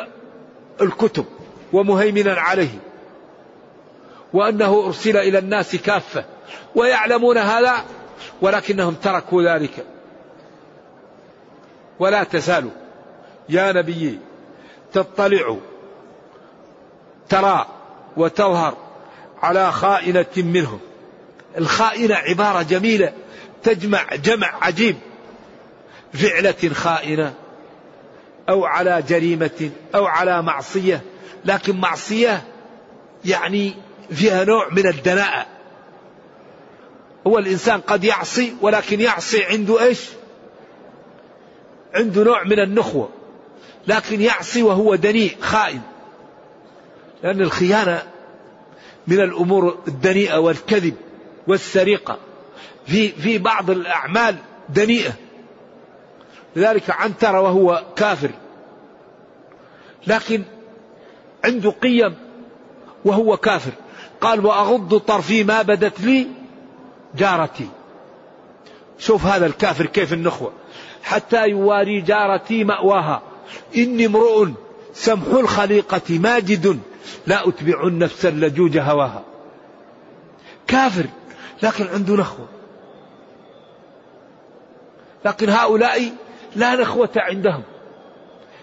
الكتب 0.82 1.26
ومهيمنا 1.74 2.34
عليه. 2.34 2.80
وأنه 4.34 4.84
أرسل 4.86 5.18
إلى 5.18 5.40
الناس 5.40 5.76
كافة 5.76 6.26
ويعلمون 6.76 7.38
هذا 7.38 7.76
ولكنهم 8.42 8.94
تركوا 8.94 9.44
ذلك. 9.44 9.86
ولا 12.00 12.24
تزالوا. 12.24 12.72
يا 13.50 13.72
نبي 13.72 14.20
تطلع 14.94 15.58
ترى 17.30 17.66
وتظهر 18.18 18.78
على 19.42 19.72
خائنة 19.72 20.26
منهم. 20.38 20.80
الخائنة 21.58 22.16
عبارة 22.16 22.62
جميلة 22.62 23.14
تجمع 23.64 24.16
جمع 24.16 24.56
عجيب. 24.62 24.96
فعلة 26.14 26.74
خائنة 26.74 27.34
أو 28.50 28.66
على 28.66 29.04
جريمة 29.08 29.70
أو 29.96 30.06
على 30.06 30.42
معصية. 30.42 31.02
لكن 31.46 31.78
معصية 31.78 32.44
يعني 33.26 33.74
فيها 34.12 34.44
نوع 34.44 34.70
من 34.72 34.88
الدناءة. 34.88 35.46
هو 37.28 37.38
الإنسان 37.38 37.82
قد 37.82 38.04
يعصي 38.04 38.54
ولكن 38.62 39.02
يعصي 39.02 39.44
عنده 39.44 39.84
إيش؟ 39.84 40.10
عنده 41.94 42.24
نوع 42.24 42.44
من 42.44 42.60
النخوة. 42.60 43.10
لكن 43.88 44.22
يعصي 44.22 44.64
وهو 44.64 44.96
دنيء 44.96 45.38
خائن. 45.42 45.82
لأن 47.24 47.42
الخيانة 47.42 48.04
من 49.08 49.20
الأمور 49.20 49.78
الدنيئة 49.88 50.38
والكذب. 50.38 50.96
والسرقة. 51.48 52.18
في 52.86 53.08
في 53.08 53.38
بعض 53.38 53.70
الأعمال 53.70 54.36
دنيئة. 54.70 55.14
لذلك 56.56 56.90
عنتر 56.90 57.36
وهو 57.36 57.84
كافر. 57.96 58.30
لكن 60.08 60.44
عنده 61.46 61.70
قيم 61.70 62.16
وهو 63.06 63.38
كافر. 63.38 63.72
قال 64.22 64.46
وأغض 64.46 64.98
طرفي 64.98 65.44
ما 65.44 65.62
بدت 65.62 66.02
لي 66.02 66.28
جارتي. 67.16 67.68
شوف 69.00 69.26
هذا 69.26 69.46
الكافر 69.46 69.86
كيف 69.86 70.14
النخوة. 70.14 70.52
حتى 71.04 71.48
يواري 71.48 72.02
جارتي 72.02 72.64
مأواها. 72.64 73.22
إني 73.76 74.06
امرؤ 74.06 74.48
سمح 74.94 75.28
الخليقة 75.28 76.20
ماجد 76.20 76.80
لا 77.28 77.48
أتبع 77.48 77.88
النفس 77.88 78.26
اللجوج 78.26 78.78
هواها. 78.78 79.24
كافر. 80.68 81.06
لكن 81.64 81.88
عنده 81.88 82.14
نخوة. 82.14 82.48
لكن 85.26 85.50
هؤلاء 85.50 86.12
لا 86.56 86.76
نخوة 86.76 87.10
عندهم 87.16 87.64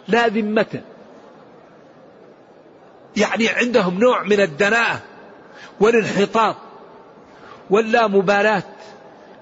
لا 0.08 0.28
ذمة. 0.28 0.82
يعني 3.16 3.48
عندهم 3.48 3.98
نوع 3.98 4.22
من 4.22 4.40
الدناءة 4.40 5.00
والانحطاط 5.80 6.56
واللا 7.70 8.06
مبالاة 8.06 8.62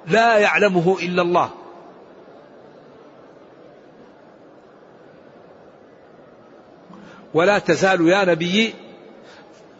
لا 0.06 0.38
يعلمه 0.38 0.96
إلا 1.02 1.22
الله. 1.22 1.50
ولا 7.34 7.58
تزال 7.58 8.08
يا 8.08 8.24
نبي 8.24 8.74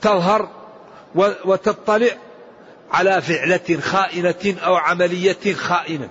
تظهر 0.01 0.49
وتطلع 1.45 2.09
على 2.93 3.23
فعلة 3.23 3.81
خائنة 3.81 4.59
أو 4.65 4.77
عملية 4.77 5.55
خائنة. 5.55 6.09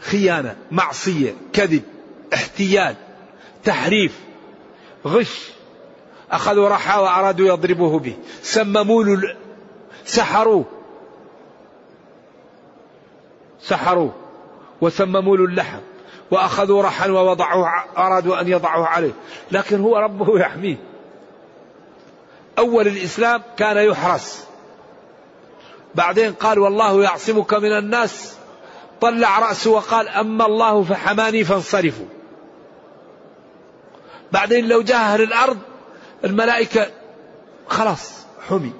خيانة 0.00 0.56
معصية 0.70 1.34
كذب 1.52 1.82
احتيال 2.34 2.96
تحريف 3.64 4.20
غش. 5.06 5.48
أخذوا 6.30 6.68
رحى 6.68 7.00
وأرادوا 7.00 7.46
يضربوه 7.46 7.98
به. 7.98 8.16
سمموا 8.42 9.16
سحروه. 10.04 10.64
سحروه. 13.60 14.14
وسمموا 14.80 15.36
اللحم. 15.36 15.80
وأخذوا 16.30 16.82
رحا 16.82 17.10
ووضعوه 17.10 17.68
أرادوا 17.96 18.40
أن 18.40 18.48
يضعوه 18.48 18.86
عليه. 18.86 19.12
لكن 19.52 19.80
هو 19.80 19.98
ربه 19.98 20.40
يحميه. 20.40 20.76
أول 22.58 22.86
الإسلام 22.86 23.42
كان 23.56 23.76
يحرس. 23.76 24.51
بعدين 25.94 26.32
قال 26.32 26.58
والله 26.58 27.02
يعصمك 27.02 27.54
من 27.54 27.72
الناس. 27.78 28.34
طلع 29.00 29.38
رأسه 29.38 29.70
وقال 29.70 30.08
أما 30.08 30.46
الله 30.46 30.82
فحماني 30.82 31.44
فانصرفوا. 31.44 32.06
بعدين 34.32 34.68
لو 34.68 34.82
جاء 34.82 34.98
أهل 34.98 35.22
الأرض 35.22 35.58
الملائكة 36.24 36.86
خلاص 37.68 38.12
حمي. 38.48 38.72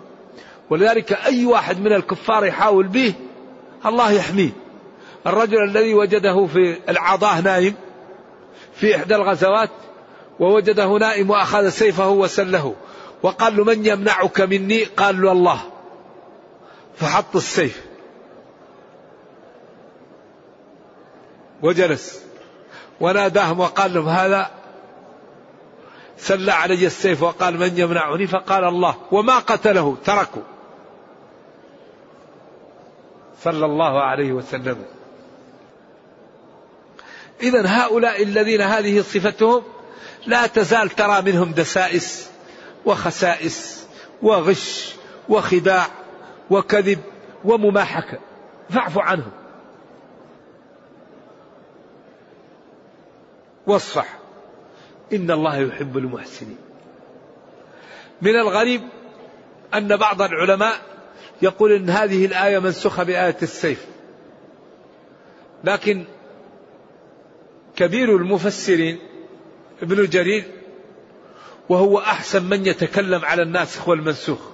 ولذلك 0.71 1.13
أي 1.13 1.45
واحد 1.45 1.81
من 1.81 1.93
الكفار 1.93 2.45
يحاول 2.45 2.89
به 2.89 3.15
الله 3.87 4.13
يحميه. 4.13 4.51
الرجل 5.27 5.65
الذي 5.65 5.95
وجده 5.95 6.47
في 6.47 6.79
العضاه 6.89 7.41
نايم 7.41 7.75
في 8.75 8.97
إحدى 8.97 9.15
الغزوات 9.15 9.71
ووجده 10.41 10.87
نائم 10.87 11.31
وأخذ 11.31 11.69
سيفه 11.69 12.09
وسله 12.09 12.75
وقال 13.23 13.57
له 13.57 13.65
من 13.65 13.87
يمنعك 13.87 14.41
مني؟ 14.41 14.85
قال 14.85 15.23
له 15.23 15.33
الله. 15.33 15.72
فحط 16.97 17.37
السيف. 17.37 17.85
وجلس. 21.63 22.23
وناداهم 23.01 23.61
وقال 23.61 23.95
لهم 23.95 24.09
هذا 24.09 24.51
سلى 26.19 26.53
علي 26.53 26.87
السيف 26.87 27.23
وقال 27.23 27.59
من 27.59 27.79
يمنعني؟ 27.79 28.27
فقال 28.27 28.65
الله 28.65 28.97
وما 29.13 29.39
قتله 29.39 29.97
تركه 30.05 30.43
صلى 33.43 33.67
الله 33.67 34.03
عليه 34.03 34.33
وسلم. 34.33 34.85
إذا 37.43 37.67
هؤلاء 37.67 38.23
الذين 38.23 38.61
هذه 38.61 39.01
صفتهم 39.01 39.63
لا 40.27 40.47
تزال 40.47 40.91
ترى 40.91 41.23
منهم 41.23 41.53
دسائس 41.53 42.31
وخسائس 42.85 43.87
وغش 44.23 44.95
وخداع. 45.29 45.87
وكذب 46.51 46.99
واصفح 53.67 54.19
إن 55.13 55.31
الله 55.31 55.57
يحب 55.57 55.97
المحسنين. 55.97 56.59
من 58.23 58.37
الغريب 58.37 58.83
أن 59.75 59.97
بعض 59.97 60.23
العلماء 60.23 60.75
يقول 61.43 61.73
إن 61.73 61.91
هذه 61.91 62.27
الآية 62.27 62.59
منسوخة 62.59 63.03
بآية 63.03 63.37
السيف. 63.43 63.87
لكن 65.65 66.05
كبير 67.77 68.17
المفسرين 68.17 68.99
ابن 69.83 70.05
جرير 70.07 70.45
وهو 71.69 71.99
أحسن 71.99 72.45
من 72.45 72.67
يتكلم 72.67 73.25
على 73.25 73.43
الناسخ 73.43 73.89
والمنسوخ. 73.89 74.52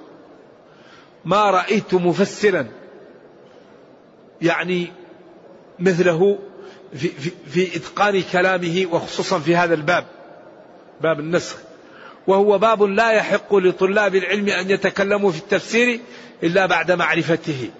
ما 1.28 1.50
رأيت 1.50 1.94
مفسرا. 1.94 2.66
يعني 4.42 4.92
مثله 5.78 6.38
في, 6.94 7.08
في, 7.08 7.30
في 7.50 7.76
إتقان 7.76 8.22
كلامه 8.22 8.86
وخصوصا 8.92 9.38
في 9.38 9.56
هذا 9.56 9.74
الباب 9.74 10.04
باب 11.00 11.20
النسخ. 11.20 11.56
وهو 12.26 12.58
باب 12.58 12.82
لا 12.82 13.10
يحق 13.10 13.54
لطلاب 13.54 14.14
العلم 14.14 14.48
أن 14.48 14.70
يتكلموا 14.70 15.30
في 15.30 15.38
التفسير 15.38 16.00
إلا 16.42 16.66
بعد 16.66 16.92
معرفته. 16.92 17.70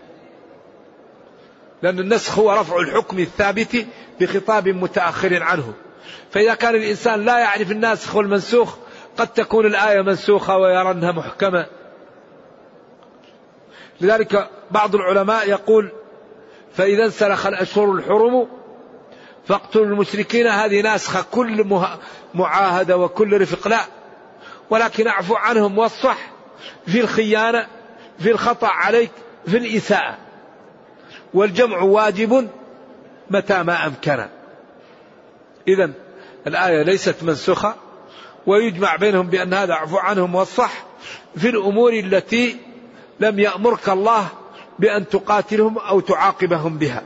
لأن 1.83 1.99
النسخ 1.99 2.39
هو 2.39 2.53
رفع 2.53 2.79
الحكم 2.79 3.19
الثابت 3.19 3.87
بخطاب 4.21 4.69
متأخر 4.69 5.43
عنه. 5.43 5.73
فإذا 6.31 6.55
كان 6.55 6.75
الإنسان 6.75 7.25
لا 7.25 7.39
يعرف 7.39 7.71
الناسخ 7.71 8.17
والمنسوخ 8.17 8.77
قد 9.17 9.29
تكون 9.29 9.67
الآية 9.67 10.03
منسوخة 10.03 10.57
ويرى 10.57 10.91
أنها 10.91 11.13
محكمة. 11.13 11.78
لذلك 14.01 14.51
بعض 14.71 14.95
العلماء 14.95 15.49
يقول 15.49 15.93
فإذا 16.75 17.05
انسلخ 17.05 17.47
الأشهر 17.47 17.93
الحرم 17.93 18.49
فاقتلوا 19.47 19.87
المشركين 19.87 20.47
هذه 20.47 20.81
ناسخة. 20.81 21.25
كل 21.31 21.65
معاهدة 22.35 22.97
وكل 22.97 23.41
رفق 23.41 23.69
لا. 23.69 23.81
ولكن 24.71 25.07
أعفو 25.07 25.35
عنهم 25.35 25.79
واصفح 25.79 26.31
في 26.87 27.01
الخيانة 27.01 27.67
في 28.19 28.31
الخطأ 28.31 28.69
عليك 28.69 29.11
في 29.47 29.57
الإساءة. 29.57 30.19
والجمع 31.35 31.81
واجب 31.81 32.49
متى 33.31 33.63
ما 33.63 33.87
أمكن. 33.87 34.27
إذا 35.69 35.91
الآية 36.47 36.83
ليست 36.83 37.23
منسوخة 37.23 37.75
ويجمع 38.47 38.97
بينهم 38.97 39.27
بأن 39.27 39.55
هذا 39.55 39.73
أعفو 39.73 39.97
عنهم 39.97 40.35
والصح 40.35 40.85
في 41.37 41.49
الأمور 41.49 41.93
التي 41.93 42.57
لم 43.21 43.39
يأمرك 43.39 43.89
الله 43.89 44.29
بأن 44.79 45.09
تقاتلهم 45.09 45.79
أو 45.79 46.01
تعاقبهم 46.01 46.79
بها 46.79 47.03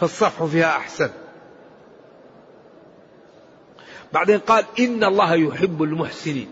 فالصفح 0.00 0.44
فيها 0.44 0.76
أحسن. 0.76 1.10
بعدين 4.12 4.38
قال 4.38 4.64
إن 4.80 5.04
الله 5.04 5.34
يحب 5.34 5.82
المحسنين. 5.82 6.50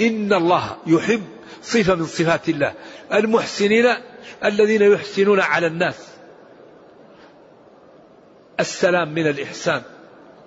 إن 0.00 0.32
الله 0.32 0.76
يحب 0.86 1.22
صفة 1.62 1.94
من 1.94 2.06
صفات 2.06 2.48
الله. 2.48 2.74
المحسنين 3.12 3.94
الذين 4.44 4.82
يحسنون 4.82 5.40
على 5.40 5.66
الناس. 5.66 6.08
السلام 8.60 9.14
من 9.14 9.26
الإحسان 9.26 9.82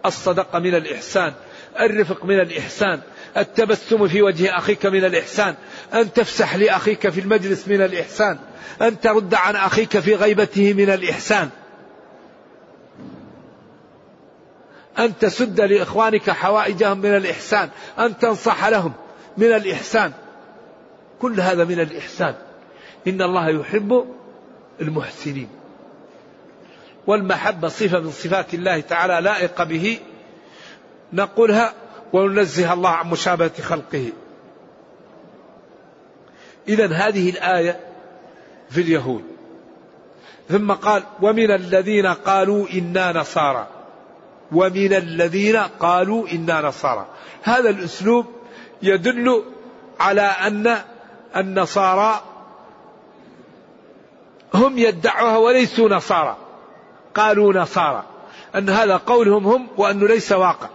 الصدقة 0.06 0.60
من 0.60 0.76
الإحسان 0.76 1.34
الرفق 1.80 2.26
من 2.26 2.40
الإحسان 2.40 3.02
التبسم 3.38 4.08
في 4.08 4.22
وجه 4.22 4.58
أخيك 4.58 4.86
من 4.86 5.06
الإحسان 5.06 5.56
أن 5.94 6.14
تفسح 6.14 6.56
لأخيك 6.56 7.10
في 7.10 7.20
المجلس 7.20 7.68
من 7.68 7.82
الإحسان 7.82 8.38
أن 8.82 9.00
ترد 9.00 9.34
عن 9.34 9.56
أخيك 9.56 10.00
في 10.00 10.16
غيبته 10.16 10.74
من 10.74 10.90
الإحسان. 10.90 11.50
أن 15.00 15.18
تسد 15.18 15.62
لإخوانك 15.62 16.30
حوائجهم 16.30 16.98
من 16.98 17.16
الإحسان 17.16 17.70
أن 18.00 18.18
تنصح 18.18 18.66
لهم 18.66 18.94
من 19.38 19.48
الإحسان. 19.48 20.12
كل 21.20 21.40
هذا 21.40 21.64
من 21.64 21.80
الإحسان. 21.80 22.36
إن 23.08 23.22
الله 23.22 23.50
يحب 23.50 24.06
المحسنين. 24.82 25.50
والمحبة 27.08 27.68
صفة 27.68 28.00
من 28.00 28.12
صفات 28.12 28.54
الله 28.54 28.80
تعالى 28.80 29.22
لائقة 29.22 29.64
به. 29.64 30.00
نقولها 31.14 31.74
وننزه 32.14 32.74
الله 32.74 32.90
عن 32.90 33.10
مشابهة 33.10 33.62
خلقه. 33.62 34.12
إذا 36.68 36.94
هذه 36.94 37.30
الآية 37.30 37.80
في 38.70 38.82
اليهود. 38.82 39.24
ثم 40.50 40.72
قال 40.72 41.04
ومن 41.22 41.52
الذين 41.52 42.06
قالوا 42.06 42.68
إنا 42.74 43.12
نصارى. 43.12 43.68
ومن 44.52 44.94
الذين 44.94 45.56
قالوا 45.56 46.28
إنا 46.28 46.62
نصارى. 46.62 47.08
هذا 47.44 47.70
الأسلوب 47.70 48.26
يدل 48.82 49.44
على 50.00 50.22
أن 50.22 50.78
النصارى 51.36 52.22
هم 54.54 54.78
يدعوها 54.78 55.38
وليسوا 55.38 55.90
نصارى. 55.90 56.38
قالوا 57.16 57.54
نصارى. 57.54 58.04
أن 58.56 58.70
هذا 58.70 58.98
قولهم 58.98 59.48
هم 59.48 59.68
وأنه 59.78 60.08
ليس 60.08 60.32
واقع. 60.32 60.70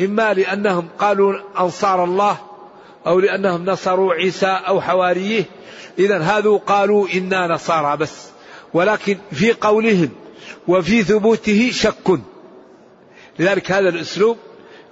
إما 0.00 0.34
لأنهم 0.34 0.88
قالوا 0.98 1.40
أنصار 1.60 2.04
الله 2.04 2.49
أو 3.06 3.20
لأنهم 3.20 3.64
نصروا 3.64 4.14
عيسى 4.14 4.46
أو 4.46 4.80
حواريه. 4.80 5.44
إذا 5.98 6.18
هذو 6.18 6.56
قالوا 6.56 7.08
إنا 7.14 7.46
نصارى 7.46 7.96
بس. 7.96 8.28
ولكن 8.74 9.18
في 9.32 9.52
قولهم 9.52 10.10
وفي 10.68 11.02
ثبوته 11.02 11.70
شك. 11.72 12.20
لذلك 13.38 13.72
هذا 13.72 13.88
الأسلوب 13.88 14.36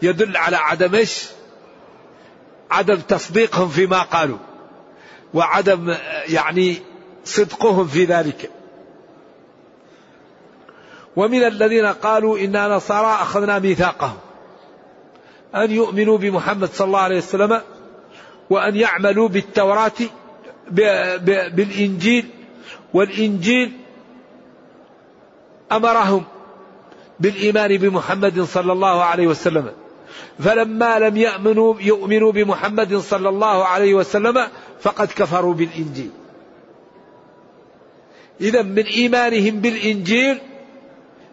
يدل 0.02 0.36
على 0.36 0.56
عدم 0.56 0.94
إيش؟ 0.94 1.24
عدم 2.70 2.96
تصديقهم 2.96 3.68
فيما 3.68 4.02
قالوا. 4.02 4.38
وعدم 5.34 5.94
يعني 6.28 6.76
صدقهم 7.24 7.86
في 7.86 8.04
ذلك. 8.04 8.50
ومن 11.16 11.44
الذين 11.44 11.86
قالوا 11.86 12.38
إنا 12.38 12.68
نصارى 12.68 13.22
أخذنا 13.22 13.58
ميثاقهم. 13.58 14.16
أن 15.54 15.70
يؤمنوا 15.70 16.18
بمحمد 16.18 16.68
صلى 16.68 16.86
الله 16.86 17.00
عليه 17.00 17.16
وسلم 17.16 17.60
وأن 18.50 18.76
يعملوا 18.76 19.28
بالتوراة 19.28 19.92
بالإنجيل 21.50 22.26
والإنجيل 22.94 23.72
أمرهم 25.72 26.24
بالإيمان 27.20 27.76
بمحمد 27.76 28.40
صلى 28.40 28.72
الله 28.72 29.04
عليه 29.04 29.26
وسلم. 29.26 29.72
فلما 30.38 30.98
لم 30.98 31.16
يأمنوا 31.16 31.74
يؤمنوا 31.80 32.32
بمحمد 32.32 32.96
صلى 32.96 33.28
الله 33.28 33.64
عليه 33.64 33.94
وسلم 33.94 34.46
فقد 34.80 35.08
كفروا 35.08 35.54
بالإنجيل. 35.54 36.10
إذا 38.40 38.62
من 38.62 38.86
إيمانهم 38.86 39.60
بالإنجيل 39.60 40.38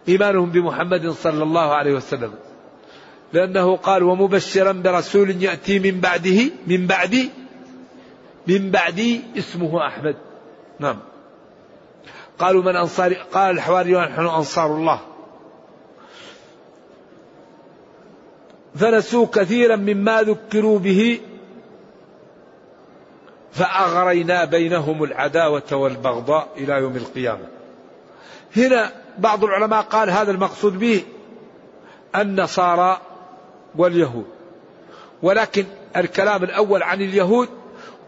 إيمانهم 0.08 0.50
بمحمد 0.50 1.10
صلى 1.10 1.42
الله 1.42 1.74
عليه 1.74 1.94
وسلم. 1.94 2.34
لأنه 3.32 3.76
قال 3.76 4.02
ومبشرا 4.02 4.72
برسول 4.72 5.42
يأتي 5.42 5.78
من 5.78 6.00
بعده 6.00 6.50
من 6.66 6.86
بعد 6.86 7.30
من 8.46 8.70
بعدي 8.70 9.20
اسمه 9.38 9.86
أحمد. 9.86 10.16
نعم. 10.78 10.98
قالوا 12.38 12.62
من 12.62 12.76
أنصار 12.76 13.14
قال 13.14 13.50
الحواريون 13.50 14.04
نحن 14.04 14.26
أنصار 14.26 14.74
الله. 14.76 15.00
فنسوا 18.74 19.26
كثيرا 19.26 19.76
مما 19.76 20.22
ذكروا 20.22 20.78
به 20.78 21.20
فأغرينا 23.52 24.44
بينهم 24.44 25.04
العداوة 25.04 25.72
والبغضاء 25.72 26.48
إلى 26.56 26.72
يوم 26.72 26.96
القيامة. 26.96 27.48
هنا 28.56 28.92
بعض 29.18 29.44
العلماء 29.44 29.82
قال 29.82 30.10
هذا 30.10 30.30
المقصود 30.30 30.78
به 30.78 31.02
النصارى 32.16 33.00
واليهود. 33.78 34.26
ولكن 35.22 35.64
الكلام 35.96 36.44
الأول 36.44 36.82
عن 36.82 37.00
اليهود 37.02 37.48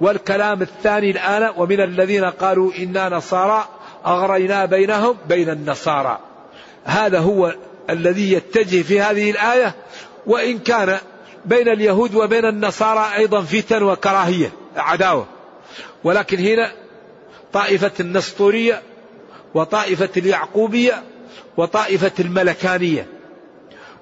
والكلام 0.00 0.62
الثاني 0.62 1.10
الآن 1.10 1.52
ومن 1.56 1.80
الذين 1.80 2.24
قالوا 2.24 2.72
إنا 2.78 3.08
نصارى 3.08 3.68
أغرينا 4.06 4.64
بينهم 4.64 5.16
بين 5.28 5.50
النصارى. 5.50 6.18
هذا 6.84 7.18
هو 7.18 7.54
الذي 7.90 8.32
يتجه 8.32 8.82
في 8.82 9.00
هذه 9.00 9.30
الآية 9.30 9.74
وإن 10.26 10.58
كان 10.58 10.98
بين 11.44 11.68
اليهود 11.68 12.14
وبين 12.14 12.44
النصارى 12.44 13.16
أيضا 13.16 13.42
فتن 13.42 13.82
وكراهية 13.82 14.52
عداوة. 14.76 15.26
ولكن 16.04 16.38
هنا 16.38 16.72
طائفة 17.52 17.92
النسطورية 18.00 18.82
وطائفة 19.54 20.08
اليعقوبية 20.16 21.02
وطائفة 21.56 22.12
الملكانية. 22.20 23.06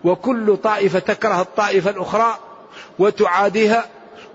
وكل 0.07 0.57
طائفة 0.57 0.99
تكره 0.99 1.41
الطائفة 1.41 1.91
الأخرى 1.91 2.39
وتعاديها 2.99 3.85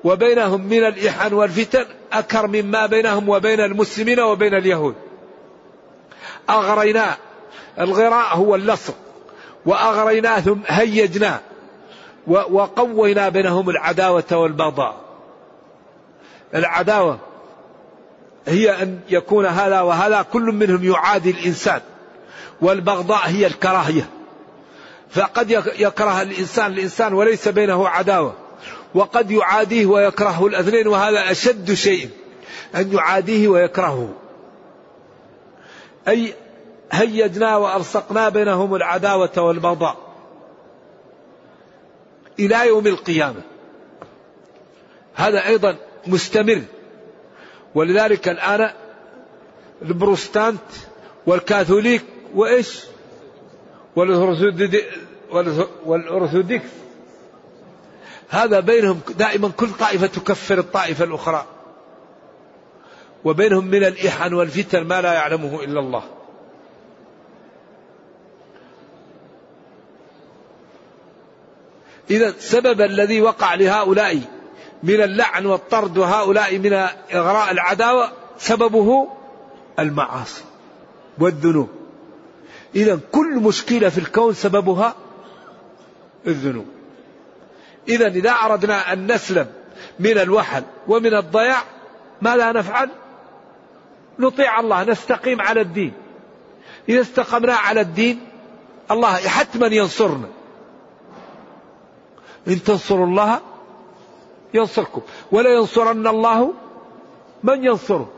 وبينهم 0.03 0.61
من 0.61 0.85
الإحن 0.85 1.33
والفتن 1.33 1.85
أكثر 2.13 2.47
مما 2.47 2.85
بينهم 2.85 3.29
وبين 3.29 3.59
المسلمين 3.59 4.19
وبين 4.19 4.53
اليهود. 4.53 4.95
أغرينا 6.49 7.17
الغراء 7.79 8.35
هو 8.37 8.55
اللصق 8.55 8.95
وأغريناه 9.65 10.39
ثم 10.39 10.59
هيجنا 10.67 11.39
وقوينا 12.27 13.29
بينهم 13.29 13.69
العداوة 13.69 14.23
والبغضاء. 14.31 14.95
العداوة 16.55 17.17
هي 18.47 18.83
أن 18.83 18.99
يكون 19.09 19.45
هذا 19.45 19.81
وهذا 19.81 20.21
كل 20.21 20.43
منهم 20.43 20.83
يعادي 20.83 21.31
الإنسان 21.31 21.81
والبغضاء 22.61 23.21
هي 23.25 23.47
الكراهية. 23.47 24.20
فقد 25.11 25.51
يكره 25.79 26.21
الإنسان 26.21 26.71
الإنسان 26.71 27.13
وليس 27.13 27.47
بينه 27.47 27.87
عداوة. 27.87 28.35
وقد 28.93 29.31
يعاديه 29.31 29.85
ويكرهه 29.85 30.47
الاثنين 30.47 30.87
وهذا 30.87 31.31
أشد 31.31 31.73
شيء 31.73 32.09
أن 32.75 32.93
يعاديه 32.93 33.47
ويكرهه. 33.47 34.13
أي 36.07 36.33
هيجنا 36.91 37.57
وألصقنا 37.57 38.29
بينهم 38.29 38.75
العداوة 38.75 39.31
والبغضاء 39.37 39.97
إلى 42.39 42.67
يوم 42.67 42.87
القيامة. 42.87 43.41
هذا 45.15 45.47
أيضا 45.47 45.75
مستمر. 46.07 46.61
ولذلك 47.75 48.27
الآن 48.27 48.71
البروستانت 49.81 50.61
والكاثوليك 51.27 52.03
وإيش؟ 52.35 52.90
والأرثوذكس. 55.85 56.69
هذا 58.29 58.59
بينهم 58.59 58.99
دائما 59.17 59.49
كل 59.49 59.69
طائفة 59.69 60.07
تكفر 60.07 60.57
الطائفة 60.57 61.03
الأخرى. 61.05 61.45
وبينهم 63.23 63.65
من 63.65 63.83
الإحن 63.83 64.33
والفتن 64.33 64.83
ما 64.83 65.01
لا 65.01 65.13
يعلمه 65.13 65.63
إلا 65.63 65.79
الله. 65.79 66.03
إذا 72.11 72.29
السبب 72.29 72.81
الذي 72.81 73.21
وقع 73.21 73.53
لهؤلاء 73.53 74.21
من 74.83 75.01
اللعن 75.01 75.45
والطرد 75.45 75.97
وهؤلاء 75.97 76.57
من 76.57 76.73
إغراء 77.13 77.51
العداوة 77.51 78.11
سببه 78.37 79.07
المعاصي 79.79 80.43
والذنوب. 81.19 81.80
إذا 82.75 82.99
كل 83.11 83.35
مشكلة 83.35 83.89
في 83.89 83.97
الكون 83.97 84.33
سببها 84.33 84.95
الذنوب. 86.27 86.65
إذا 87.87 88.07
إذا 88.07 88.31
أردنا 88.31 88.93
أن 88.93 89.11
نسلم 89.11 89.47
من 89.99 90.17
الوحل 90.17 90.63
ومن 90.87 91.13
الضياع 91.13 91.63
ماذا 92.21 92.51
نفعل؟ 92.51 92.89
نطيع 94.19 94.59
الله 94.59 94.83
نستقيم 94.83 95.41
على 95.41 95.61
الدين. 95.61 95.93
إذا 96.89 97.01
استقمنا 97.01 97.53
على 97.53 97.81
الدين 97.81 98.19
الله 98.91 99.15
حتما 99.15 99.67
ينصرنا. 99.67 100.27
إن 102.47 102.63
تنصروا 102.63 103.05
الله 103.05 103.39
ينصركم 104.53 105.01
ولا 105.31 105.49
ينصرن 105.49 106.07
الله 106.07 106.53
من 107.43 107.63
ينصره. 107.63 108.11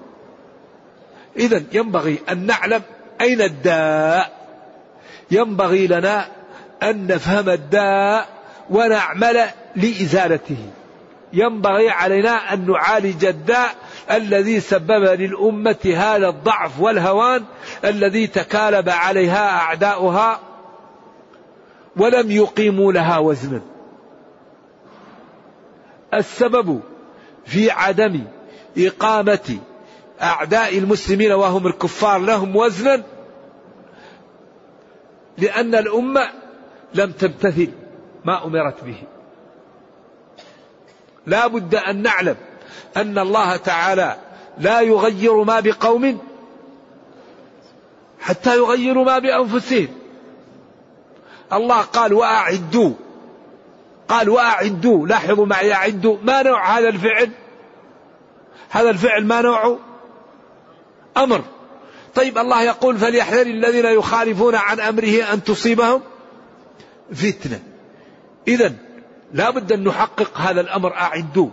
إذا 1.37 1.63
ينبغي 1.73 2.19
أن 2.29 2.45
نعلم 2.45 2.81
أين 3.21 3.41
الداء. 3.41 4.42
ينبغي 5.31 5.87
لنا 5.87 6.27
أن 6.83 7.07
نفهم 7.07 7.49
الداء 7.49 8.27
ونعمل 8.69 9.39
لإزالته. 9.75 10.57
ينبغي 11.33 11.89
علينا 11.89 12.53
أن 12.53 12.71
نعالج 12.71 13.25
الداء 13.25 13.75
الذي 14.11 14.59
سبب 14.59 15.03
للأمة 15.03 15.93
هذا 15.95 16.27
الضعف 16.29 16.79
والهوان 16.79 17.43
الذي 17.85 18.27
تكالب 18.27 18.89
عليها 18.89 19.49
أعداؤها 19.49 20.39
ولم 21.97 22.31
يقيموا 22.31 22.93
لها 22.93 23.17
وزنا. 23.17 23.61
السبب 26.13 26.81
في 27.45 27.71
عدم 27.71 28.23
إقامة 28.77 29.57
أعداء 30.21 30.77
المسلمين 30.77 31.31
وهم 31.31 31.67
الكفار 31.67 32.19
لهم 32.19 32.55
وزنا 32.55 33.03
لأن 35.37 35.75
الأمة 35.75 36.29
لم 36.93 37.11
تمتثل 37.11 37.71
ما 38.25 38.45
أمرت 38.45 38.83
به. 38.83 39.03
لا 41.25 41.47
بد 41.47 41.75
أن 41.75 42.01
نعلم 42.01 42.35
أن 42.97 43.19
الله 43.19 43.55
تعالى 43.55 44.17
لا 44.57 44.81
يغير 44.81 45.43
ما 45.43 45.59
بقوم 45.59 46.19
حتى 48.19 48.57
يغيروا 48.57 49.05
ما 49.05 49.19
بأنفسهم. 49.19 49.87
الله 51.53 51.81
قال 51.81 52.13
وأعدوا. 52.13 52.93
قال 54.07 54.29
وأعدوا. 54.29 55.07
لاحظوا 55.07 55.45
معي 55.45 55.73
أعدوا. 55.73 56.17
ما 56.23 56.43
نوع 56.43 56.77
هذا 56.77 56.89
الفعل؟ 56.89 57.31
هذا 58.69 58.89
الفعل 58.89 59.25
ما 59.25 59.41
نوعه 59.41 59.79
أمر؟ 61.17 61.41
طيب 62.15 62.37
الله 62.37 62.63
يقول 62.63 62.97
فليحذر 62.97 63.41
الذين 63.41 63.85
يخالفون 63.85 64.55
عن 64.55 64.79
أمره 64.79 65.33
أن 65.33 65.43
تصيبهم 65.43 66.01
فتنة. 67.13 67.59
إذا 68.47 68.73
لا 69.33 69.49
بد 69.49 69.71
أن 69.71 69.83
نحقق 69.83 70.37
هذا 70.37 70.61
الأمر 70.61 70.93
أعدوا 70.93 71.49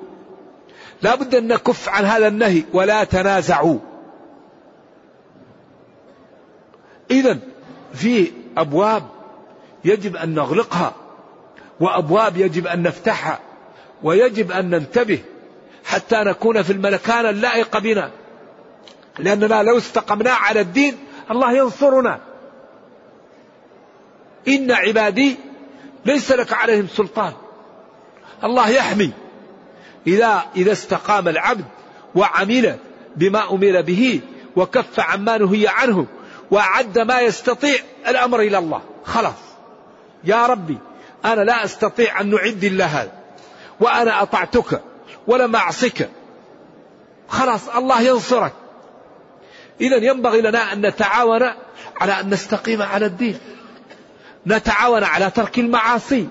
لا 1.02 1.14
بد 1.14 1.34
أن 1.34 1.48
نكف 1.48 1.88
عن 1.88 2.04
هذا 2.04 2.28
النهي 2.28 2.62
ولا 2.72 3.04
تنازعوا. 3.04 3.78
إذا 7.10 7.38
في 7.94 8.32
أبواب 8.56 9.02
يجب 9.84 10.16
أن 10.16 10.34
نغلقها 10.34 10.94
وأبواب 11.80 12.36
يجب 12.36 12.66
أن 12.66 12.82
نفتحها 12.82 13.38
ويجب 14.02 14.52
أن 14.52 14.70
ننتبه 14.70 15.18
حتى 15.84 16.16
نكون 16.16 16.62
في 16.62 16.72
المكان 16.72 17.26
اللائق 17.26 17.78
بنا. 17.78 18.10
لأننا 19.22 19.62
لو 19.62 19.78
استقمنا 19.78 20.30
على 20.30 20.60
الدين 20.60 20.96
الله 21.30 21.52
ينصرنا. 21.52 22.20
إن 24.48 24.72
عبادي 24.72 25.36
ليس 26.04 26.32
لك 26.32 26.52
عليهم 26.52 26.86
سلطان. 26.86 27.32
الله 28.44 28.68
يحمي. 28.68 29.12
إذا 30.06 30.42
إذا 30.56 30.72
استقام 30.72 31.28
العبد 31.28 31.64
وعمل 32.14 32.76
بما 33.16 33.50
أمر 33.50 33.80
به 33.80 34.20
وكف 34.56 35.00
عما 35.00 35.38
نهي 35.38 35.68
عنه 35.68 36.06
وأعد 36.50 36.98
ما 36.98 37.20
يستطيع 37.20 37.78
الأمر 38.08 38.40
إلى 38.40 38.58
الله. 38.58 38.82
خلاص. 39.04 39.40
يا 40.24 40.46
ربي 40.46 40.78
أنا 41.24 41.40
لا 41.40 41.64
أستطيع 41.64 42.20
أن 42.20 42.30
نعد 42.30 42.64
إلا 42.64 42.84
هذا. 42.84 43.12
وأنا 43.80 44.22
أطعتك 44.22 44.82
ولم 45.26 45.56
أعصك 45.56 46.10
خلاص 47.28 47.68
الله 47.68 48.00
ينصرك. 48.00 48.52
إذا 49.80 49.96
ينبغي 49.96 50.40
لنا 50.40 50.72
أن 50.72 50.86
نتعاون 50.86 51.42
على 52.00 52.20
أن 52.20 52.30
نستقيم 52.30 52.82
على 52.82 53.06
الدين. 53.06 53.38
نتعاون 54.46 55.04
على 55.04 55.30
ترك 55.30 55.58
المعاصي. 55.58 56.28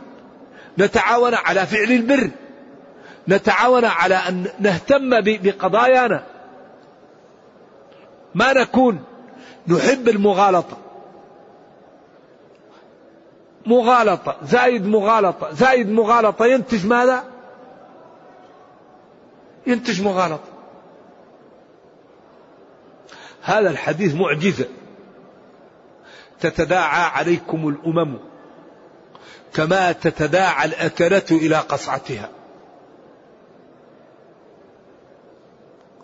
نتعاون 0.80 1.34
على 1.34 1.66
فعل 1.66 1.92
البر. 1.92 2.30
نتعاون 3.28 3.86
على 3.86 4.16
أن 4.16 4.48
نهتم 4.60 5.22
بقضايانا. 5.22 6.24
ما 8.36 8.54
نكون 8.54 9.04
نحب 9.68 10.10
المغالطة. 10.10 10.78
مغالطة. 13.66 14.38
زايد 14.44 14.88
مغالطة. 14.88 15.52
زايد 15.52 15.92
مغالطة. 15.92 16.46
ينتج 16.46 16.86
ماذا؟ 16.86 17.24
ينتج 19.68 20.02
مغالطة. 20.02 20.59
هذا 23.50 23.70
الحديث 23.70 24.16
معجزة. 24.16 24.66
تتداعى 26.40 27.02
عليكم 27.02 27.68
الأمم 27.68 28.18
كما 29.54 29.92
تتداعى 29.92 30.66
الأكلة 30.66 31.26
إلى 31.32 31.56
قصعتها. 31.56 32.30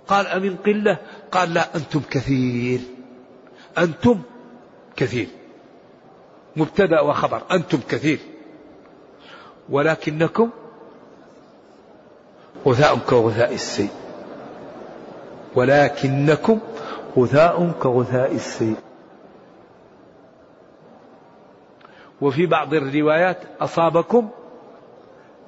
قال 0.08 0.28
أمن 0.28 0.56
قلة؟ 0.56 0.98
قال 1.32 1.54
لا 1.54 1.76
أنتم 1.76 2.02
كثير. 2.12 2.80
أنتم 3.78 4.22
كثير. 4.96 5.28
مبتدأ 6.56 7.02
وخبر 7.02 7.42
أنتم 7.52 7.80
كثير. 7.90 8.20
ولكنكم 9.70 10.50
غثاء 12.66 12.98
كغثاء 12.98 13.54
السيل. 13.54 13.90
ولكنكم 15.56 16.60
غثاء 17.18 17.72
كغثاء 17.82 18.36
السيل 18.36 18.76
وفي 22.22 22.46
بعض 22.46 22.74
الروايات 22.74 23.38
أصابكم 23.62 24.30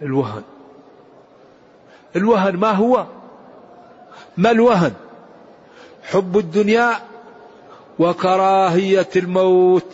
الوهن. 0.02 0.44
الوهن 2.16 2.56
ما 2.56 2.72
هو؟ 2.72 3.06
ما 4.38 4.52
الوهن؟ 4.52 4.94
حب 6.04 6.38
الدنيا 6.38 6.92
وكراهية 8.00 9.10
الموت. 9.16 9.94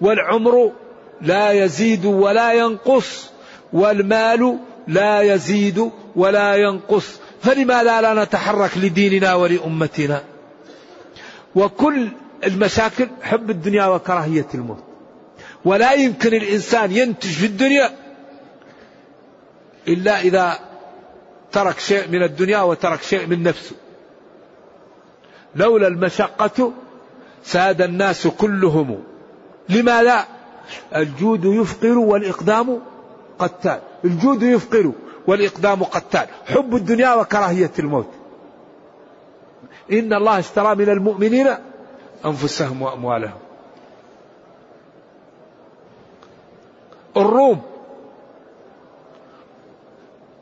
والعمر 0.00 0.72
لا 1.20 1.50
يزيد 1.50 2.04
ولا 2.04 2.52
ينقص 2.52 3.30
والمال 3.72 4.58
لا 4.86 5.20
يزيد 5.20 5.90
ولا 6.16 6.54
ينقص 6.54 7.20
فلماذا 7.42 8.00
لا 8.00 8.24
نتحرك 8.24 8.78
لديننا 8.78 9.34
ولأمتنا. 9.34 10.22
وكل 11.54 12.08
المشاكل 12.44 13.08
حب 13.22 13.50
الدنيا 13.50 13.86
وكراهية 13.86 14.46
الموت. 14.54 14.84
ولا 15.64 15.92
يمكن 15.92 16.34
الإنسان 16.34 16.92
ينتج 16.92 17.28
في 17.28 17.46
الدنيا 17.46 17.90
إلا 19.88 20.20
إذا 20.20 20.58
ترك 21.52 21.78
شيء 21.78 22.08
من 22.08 22.22
الدنيا 22.22 22.58
وترك 22.58 23.02
شيء 23.02 23.26
من 23.26 23.42
نفسه. 23.42 23.76
لولا 25.56 25.88
المشقة 25.88 26.72
ساد 27.44 27.82
الناس 27.82 28.26
كلهم. 28.26 29.04
لماذا 29.68 30.26
الجود 30.96 31.44
يفقر 31.44 31.98
والإقدام 31.98 32.80
قتال. 33.38 33.80
الجود 34.04 34.42
يفقر. 34.42 34.92
والإقدام 35.28 35.84
قتال. 35.84 36.26
حب 36.46 36.76
الدنيا 36.76 37.14
وكراهية 37.14 37.70
الموت. 37.78 38.08
إن 39.92 40.12
الله 40.12 40.38
اشترى 40.38 40.74
من 40.74 40.88
المؤمنين 40.88 41.48
أنفسهم 42.26 42.82
وأموالهم. 42.82 43.38
الروم. 47.16 47.62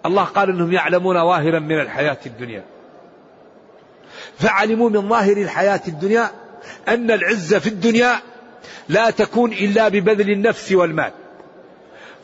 الله 0.07 0.25
قال 0.25 0.51
إنهم 0.51 0.73
يعلمون 0.73 1.17
ظاهرا 1.17 1.59
من 1.59 1.81
الحياة 1.81 2.19
الدنيا. 2.27 2.65
فعلموا 4.39 4.91
من 4.91 5.09
ظاهر 5.09 5.37
الحياة 5.37 5.83
الدنيا 5.89 6.31
أن 6.89 7.11
العزه 7.11 7.59
في 7.59 7.67
الدنيا 7.67 8.15
لا 8.89 9.11
تكون 9.11 9.53
إلا 9.53 9.89
ببذل 9.89 10.31
النفس 10.31 10.73
والمال. 10.73 11.13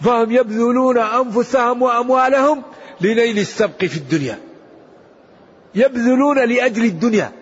فهم 0.02 0.30
يبذلون 0.30 0.98
أنفسهم 0.98 1.82
وأموالهم 1.82 2.62
لنيل 3.00 3.38
السبق 3.38 3.84
في 3.84 3.96
الدنيا. 3.96 4.38
يبذلون 5.74 6.38
لأجل 6.38 6.84
الدنيا. 6.84 7.32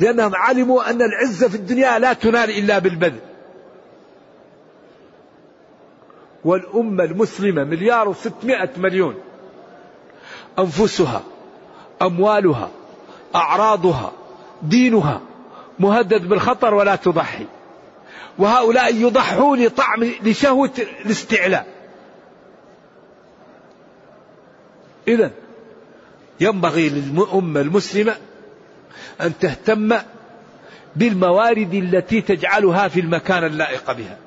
لأنهم 0.00 0.34
علموا 0.34 0.90
أن 0.90 1.02
العزه 1.02 1.48
في 1.48 1.54
الدنيا 1.54 1.98
لا 1.98 2.12
تنال 2.12 2.50
إلا 2.50 2.78
بالبذل. 2.78 3.20
والأمة 6.44 7.04
المسلمة 7.04 7.64
مليار 7.64 8.08
وستمائة 8.08 8.70
مليون. 8.76 9.14
أنفسها 10.58 11.22
أموالها 12.02 12.70
أعراضها 13.34 14.12
دينها 14.62 15.20
مهدد 15.78 16.28
بالخطر 16.28 16.74
ولا 16.74 16.96
تضحي. 16.96 17.46
وهؤلاء 18.38 18.94
يضحوا 18.94 19.56
لطعم 19.56 20.04
لشهوة 20.22 20.70
الاستعلاء. 21.04 21.66
إذا 25.08 25.30
ينبغي 26.40 26.88
للأمة 26.88 27.60
المسلمة 27.60 28.16
أن 29.20 29.38
تهتم 29.38 29.98
بالموارد 30.96 31.74
التي 31.74 32.20
تجعلها 32.20 32.88
في 32.88 33.00
المكان 33.00 33.44
اللائق 33.44 33.92
بها 33.92 34.18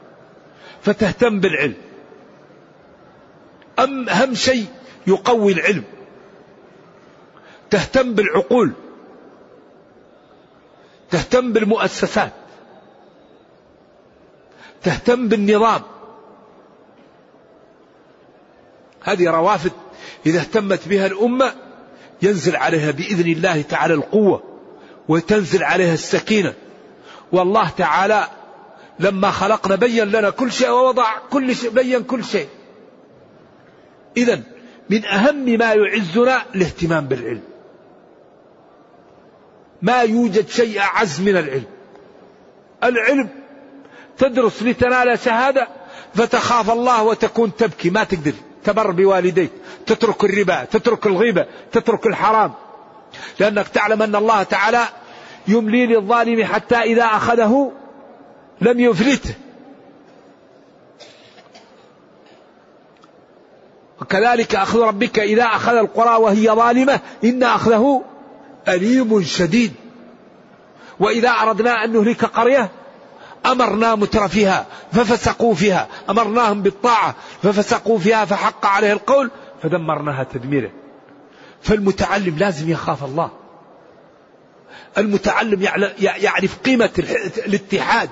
فتهتم 0.81 1.39
بالعلم. 1.39 1.75
أم 3.79 4.09
أهم 4.09 4.33
شيء 4.33 4.65
يقوي 5.07 5.53
العلم 5.53 5.83
تهتم 7.69 8.13
بالعقول 8.13 8.71
تهتم 11.11 11.53
بالمؤسسات. 11.53 12.31
تهتم 14.85 15.27
بالنظام. 15.27 15.81
هذه 19.03 19.29
روافد 19.29 19.71
إذا 20.25 20.39
اهتمت 20.39 20.87
بها 20.87 21.07
الأمة 21.07 21.53
ينزل 22.21 22.55
عليها 22.55 22.91
بإذن 22.91 23.31
الله 23.31 23.61
تعالى 23.61 23.93
القوة 23.93 24.43
وتنزل 25.07 25.63
عليها 25.63 25.93
السكينة. 25.93 26.53
والله 27.31 27.69
تعالى 27.69 28.27
لما 28.99 29.31
خلقنا 29.31 29.75
بين 29.75 30.07
لنا 30.07 30.29
كل 30.29 30.51
شيء 30.51 30.69
ووضع 30.69 31.17
كل 31.29 31.55
شيء 31.55 31.69
بين 31.69 32.03
كل 32.03 32.23
شيء. 32.23 32.47
إذا 34.17 34.41
من 34.89 35.05
أهم 35.05 35.45
ما 35.45 35.73
يعزنا 35.73 36.45
الاهتمام 36.55 37.05
بالعلم. 37.05 37.43
ما 39.81 40.01
يوجد 40.01 40.49
شيء 40.49 40.79
أعز 40.79 41.21
من 41.21 41.37
العلم. 41.37 41.65
العلم 42.83 43.44
تدرس 44.17 44.63
لتنال 44.63 45.19
شهادة 45.19 45.67
فتخاف 46.13 46.71
الله 46.71 47.03
وتكون 47.03 47.55
تبكي. 47.55 47.89
ما 47.89 48.03
تقدر. 48.03 48.33
تبر 48.63 48.91
بوالديك. 48.91 49.51
تترك 49.85 50.23
الربا 50.23 50.63
تترك 50.63 51.07
الغيبة 51.07 51.45
تترك 51.71 52.07
الحرام. 52.07 52.53
لأنك 53.39 53.67
تعلم 53.67 54.01
أن 54.01 54.15
الله 54.15 54.43
تعالى 54.43 54.83
يملي 55.47 55.85
للظالم 55.85 56.43
حتى 56.43 56.75
إذا 56.75 57.03
أخذه 57.03 57.71
لم 58.61 58.79
يفلته. 58.79 59.35
وكذلك 64.01 64.55
أخذ 64.55 64.79
ربك 64.79 65.19
إذا 65.19 65.43
أخذ 65.43 65.75
القرى 65.75 66.15
وهي 66.15 66.49
ظالمة 66.49 66.99
إن 67.23 67.43
أخذه 67.43 68.03
أليم 68.67 69.23
شديد. 69.23 69.73
وإذا 70.99 71.29
أردنا 71.29 71.83
أن 71.83 71.93
نهلك 71.93 72.25
قرية 72.25 72.71
أمرنا 73.45 73.95
مترفيها 73.95 74.65
ففسقوا 74.91 75.53
فيها. 75.53 75.87
أمرناهم 76.09 76.61
بالطاعة 76.61 77.15
ففسقوا 77.43 77.99
فيها 77.99 78.25
فحق 78.25 78.65
عليه 78.65 78.93
القول 78.93 79.31
فدمرناها 79.63 80.23
تدميرا. 80.23 80.69
فالمتعلم 81.61 82.37
لازم 82.37 82.69
يخاف 82.69 83.03
الله. 83.03 83.29
المتعلم 84.97 85.61
يعرف 85.99 86.57
قيمة 86.57 86.89
الاتحاد. 87.45 88.09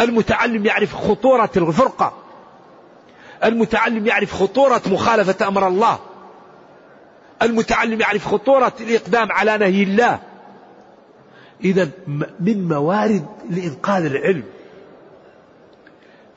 المتعلم 0.00 0.66
يعرف 0.66 0.94
خطورة 0.94 1.50
الفرقة. 1.56 2.12
المتعلم 3.44 4.06
يعرف 4.06 4.34
خطورة 4.34 4.82
مخالفة 4.86 5.48
أمر 5.48 5.68
الله. 5.68 5.98
المتعلم 7.42 8.00
يعرف 8.00 8.28
خطورة 8.28 8.72
الإقدام 8.80 9.32
على 9.32 9.58
نهي 9.58 9.82
الله. 9.82 10.18
إذا 11.64 11.88
من 12.40 12.68
موارد 12.68 13.26
لإنقاذ 13.50 14.04
العلم 14.04 14.44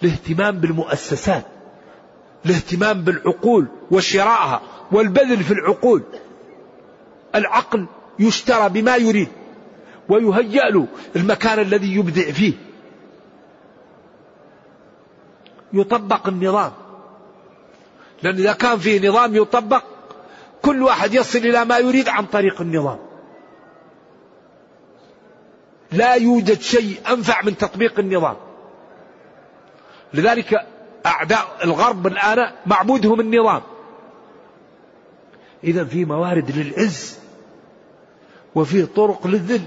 الاهتمام 0.03 0.59
بالمؤسسات 0.59 1.45
الاهتمام 2.45 3.01
بالعقول 3.01 3.67
وشرائها 3.91 4.61
والبذل 4.91 5.43
في 5.43 5.51
العقول. 5.51 6.03
العقل 7.35 7.85
يشترى 8.19 8.69
بما 8.69 8.95
يريد 8.95 9.27
ويهيأ 10.09 10.69
له 10.69 10.87
المكان 11.15 11.59
الذي 11.59 11.95
يبدع 11.95 12.31
فيه. 12.31 12.53
يطبق 15.73 16.27
النظام. 16.27 16.71
لأن 18.23 18.35
إذا 18.35 18.53
كان 18.53 18.77
فيه 18.77 19.09
نظام 19.09 19.35
يطبق 19.35 19.83
كل 20.61 20.83
واحد 20.83 21.13
يصل 21.13 21.39
إلى 21.39 21.65
ما 21.65 21.77
يريد 21.77 22.09
عن 22.09 22.25
طريق 22.25 22.61
النظام. 22.61 22.99
لا 25.95 26.13
يوجد 26.13 26.61
شيء 26.61 26.99
أنفع 27.09 27.41
من 27.41 27.57
تطبيق 27.57 27.99
النظام. 27.99 28.35
لذلك 30.13 30.67
أعداء 31.05 31.47
الغرب 31.63 32.07
الآن 32.07 32.51
معبودهم 32.65 33.19
النظام. 33.19 33.61
إذا 35.63 35.85
في 35.85 36.05
موارد 36.05 36.51
للعز 36.51 37.19
وفي 38.55 38.85
طرق 38.85 39.27
للذل. 39.27 39.61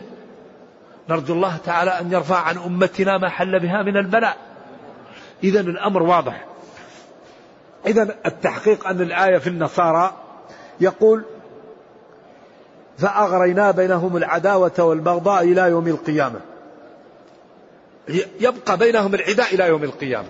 نرجو 1.09 1.35
الله 1.35 1.57
تعالى 1.57 1.91
أن 1.91 2.13
يرفع 2.13 2.39
عن 2.39 2.59
أمتنا 2.59 3.19
ما 3.19 3.29
حل 3.29 3.61
بها 3.61 3.83
من 3.83 3.97
البلاء. 3.97 4.37
إذا 5.45 5.61
الأمر 5.61 6.03
واضح. 6.03 6.45
إذا 7.87 8.15
التحقيق 8.27 8.87
أن 8.87 9.01
الآية 9.01 9.39
في 9.39 9.47
النصارى 9.47 10.17
يقول 10.81 11.25
فأغرينا 12.99 13.71
بينهم 13.71 14.17
العداوة 14.17 14.73
والبغضاء 14.79 15.45
إلى 15.45 15.61
يوم 15.61 15.89
القيامة. 15.89 16.41
يبقى 18.41 18.77
بينهم 18.77 19.15
العداء 19.15 19.55
إلى 19.55 19.67
يوم 19.67 19.85
القيامة. 19.85 20.29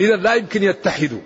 إذا 0.00 0.16
لا 0.16 0.34
يمكن 0.34 0.62
يتحدوا. 0.62 1.20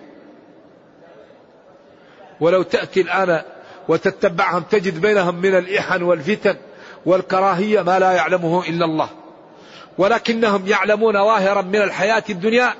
ولو 2.40 2.62
تأتي 2.62 3.00
الآن 3.00 3.42
وتتبعهم 3.88 4.62
تجد 4.62 5.00
بينهم 5.00 5.34
من 5.34 5.58
الإحن 5.58 6.02
والفتن 6.02 6.56
والكراهية 7.06 7.82
ما 7.82 7.98
لا 7.98 8.12
يعلمه 8.12 8.68
إلا 8.68 8.84
الله. 8.84 9.08
ولكنهم 9.98 10.66
يعلمون 10.66 11.14
ظاهرا 11.14 11.62
من 11.62 11.82
الحياة 11.82 12.24
الدنيا 12.30 12.74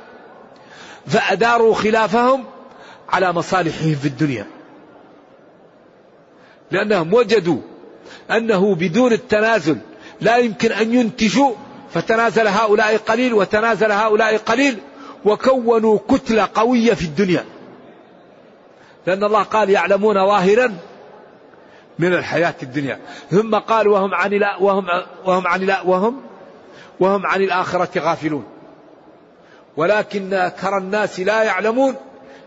فأداروا 1.07 1.75
خلافهم 1.75 2.45
على 3.09 3.33
مصالحهم 3.33 3.95
في 3.95 4.09
الدنيا. 4.09 4.47
لأنهم 6.71 7.15
وجدوا 7.15 7.61
أنه 8.31 8.75
بدون 8.75 9.13
التنازل 9.13 9.79
لا 10.21 10.37
يمكن 10.37 10.73
أن 10.73 10.95
ينتجوا 10.95 11.53
فتنازل 11.91 12.49
هؤلاء 12.49 12.97
قليل 12.97 13.35
وتنازل 13.35 13.93
هؤلاء 13.93 14.37
قليل 14.37 14.79
وكونوا 15.25 15.99
كتلة 16.09 16.49
قوية 16.55 16.95
في 16.95 17.05
الدنيا. 17.05 17.45
لأن 19.07 19.25
الله 19.25 19.43
قال 19.43 19.71
يعلمون 19.71 20.15
ظاهرا 20.15 20.75
من 21.99 22.13
الحياة 22.15 22.55
الدنيا. 22.63 23.01
ثم 23.31 23.55
قال 23.55 23.89
وهم 23.89 24.15
عن 24.15 24.31
لا 24.31 24.57
وهم 24.57 24.87
وهم 25.25 25.47
عن 25.47 25.61
لا 25.61 25.83
وهم 25.83 26.21
وهم 27.01 27.27
عن 27.27 27.43
الآخرة 27.43 28.01
غافلون. 28.01 28.45
ولكن 29.77 30.35
أكثر 30.35 30.79
الناس 30.79 31.21
لا 31.21 31.43
يعلمون 31.43 31.95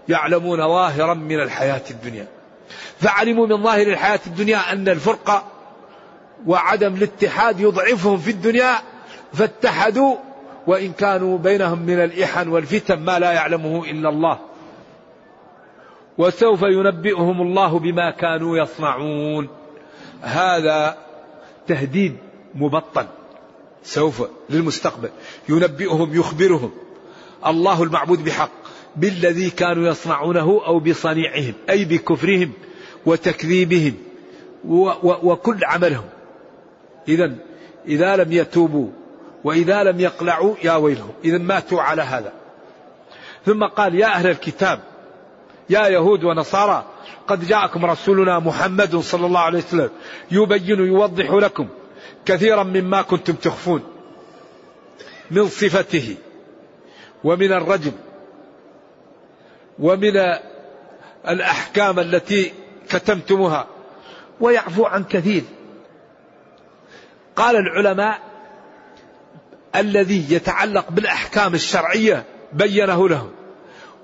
يعلمون 0.10 0.58
ظاهرا 0.58 1.14
من 1.14 1.40
الحياة 1.40 1.82
الدنيا. 1.92 2.28
فعلموا 3.00 3.48
من 3.48 3.64
ظاهر 3.64 3.88
الحياة 3.88 4.20
الدنيا 4.28 4.72
أن 4.72 4.90
الفرقة 4.90 5.44
وعدم 6.48 6.94
الاتحاد 6.96 7.60
يضعفهم 7.60 8.18
في 8.18 8.32
الدنيا 8.32 8.76
فاتحدوا 9.34 10.16
وإن 10.68 10.94
كانوا 10.94 11.38
بينهم 11.38 11.80
من 11.80 12.04
الإحن 12.04 12.48
والفتن 12.48 13.00
ما 13.00 13.20
لا 13.20 13.32
يعلمه 13.32 13.86
إلا 13.86 14.10
الله. 14.10 14.40
وسوف 16.18 16.62
ينبئهم 16.62 17.42
الله 17.42 17.80
بما 17.80 18.12
كانوا 18.12 18.58
يصنعون. 18.58 19.50
هذا 20.22 20.98
تهديد 21.68 22.18
مبطن 22.56 23.08
سوف 23.84 24.24
للمستقبل. 24.50 25.10
ينبئهم 25.50 26.20
يخبرهم. 26.20 26.72
الله 27.46 27.84
المعبود 27.84 28.24
بحق. 28.24 28.61
بالذي 28.96 29.50
كانوا 29.50 29.88
يصنعونه 29.88 30.62
أو 30.66 30.80
بصنيعهم 30.80 31.54
أي 31.70 31.86
بكفرهم 31.86 32.52
وتكذيبهم 33.06 33.94
وكل 35.04 35.66
عملهم. 35.66 36.10
اذا 37.08 37.36
إذا 37.88 38.16
لم 38.16 38.32
يتوبوا 38.32 38.90
وإذا 39.44 39.84
لم 39.84 40.00
يقلعوا 40.00 40.56
يا 40.64 40.76
ويلهم. 40.76 41.12
اذا 41.26 41.38
ماتوا 41.38 41.82
على 41.82 42.02
هذا. 42.02 42.34
ثم 43.46 43.64
قال 43.64 43.96
يا 43.96 44.08
أهل 44.08 44.28
الكتاب 44.30 44.80
يا 45.70 45.88
يهود 45.88 46.24
ونصارى 46.24 46.86
قد 47.28 47.48
جاءكم 47.48 47.86
رسولنا 47.86 48.40
محمد 48.40 48.96
صلى 48.96 49.26
الله 49.26 49.40
عليه 49.40 49.58
وسلم 49.58 49.90
يبين 50.32 50.80
يوضح 50.86 51.32
لكم 51.32 51.68
كثيرا 52.26 52.64
مما 52.64 53.02
كنتم 53.02 53.34
تخفون 53.34 53.84
من 55.32 55.48
صفته 55.48 56.16
ومن 57.24 57.52
الرجم 57.52 57.92
ومن 59.80 60.14
الأحكام 61.28 62.00
التي 62.00 62.54
كتمتموها. 62.90 63.68
ويعفو 64.40 64.86
عن 64.86 65.04
كثير. 65.04 65.44
قال 67.36 67.56
العلماء 67.56 68.20
الذي 69.76 70.34
يتعلق 70.34 70.86
بالأحكام 70.90 71.54
الشرعية 71.54 72.24
بينه 72.54 73.10
لهم 73.10 73.32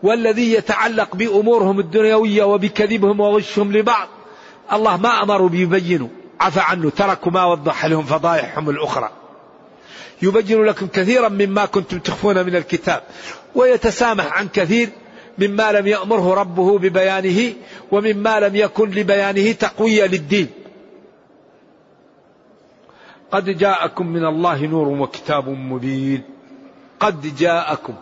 والذي 0.03 0.53
يتعلق 0.53 1.15
بأمورهم 1.15 1.79
الدنيوية 1.79 2.43
وبكذبهم 2.43 3.19
وغشهم 3.19 3.71
لبعض 3.71 4.07
الله 4.73 4.97
ما 4.97 5.23
امروا 5.23 5.49
بيبينوا. 5.49 6.07
عفى 6.39 6.59
عنه 6.59 6.89
تركوا 6.89 7.31
ما 7.31 7.45
وضح 7.45 7.85
لهم 7.85 8.03
فضائحهم 8.03 8.69
الأخرى. 8.69 9.09
يبين 10.21 10.63
لكم 10.63 10.87
كثيرا 10.87 11.29
مما 11.29 11.65
كنتم 11.65 11.99
تخفون 11.99 12.45
من 12.45 12.55
الكتاب 12.55 13.03
ويتسامح 13.55 14.33
عن 14.33 14.47
كثير 14.47 14.89
مما 15.39 15.71
لم 15.71 15.87
يأمره 15.87 16.33
ربه 16.33 16.79
ببيانه 16.79 17.53
ومما 17.91 18.39
لم 18.39 18.55
يكن 18.55 18.89
لبيانه 18.89 19.51
تقوية 19.51 20.05
للدين. 20.05 20.47
قد 23.31 23.49
جاءكم 23.49 24.07
من 24.07 24.25
الله 24.25 24.65
نور 24.65 24.87
وكتاب 24.87 25.49
مبين. 25.49 26.21
قد 26.99 27.35
جاءكم. 27.35 27.93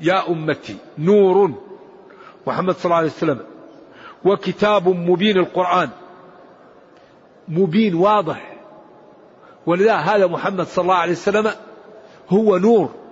يا 0.00 0.28
أمتي 0.28 0.76
نور. 0.98 1.52
محمد 2.46 2.74
صلى 2.74 2.84
الله 2.84 2.96
عليه 2.96 3.06
وسلم. 3.06 3.40
وكتاب 4.24 4.88
مبين 4.88 5.36
القرآن. 5.38 5.88
مبين 7.48 7.94
واضح. 7.94 8.56
ولذا 9.66 9.94
هذا 9.94 10.26
محمد 10.26 10.66
صلى 10.66 10.82
الله 10.82 10.94
عليه 10.94 11.12
وسلم 11.12 11.50
هو 12.30 12.56
نور. 12.56 13.05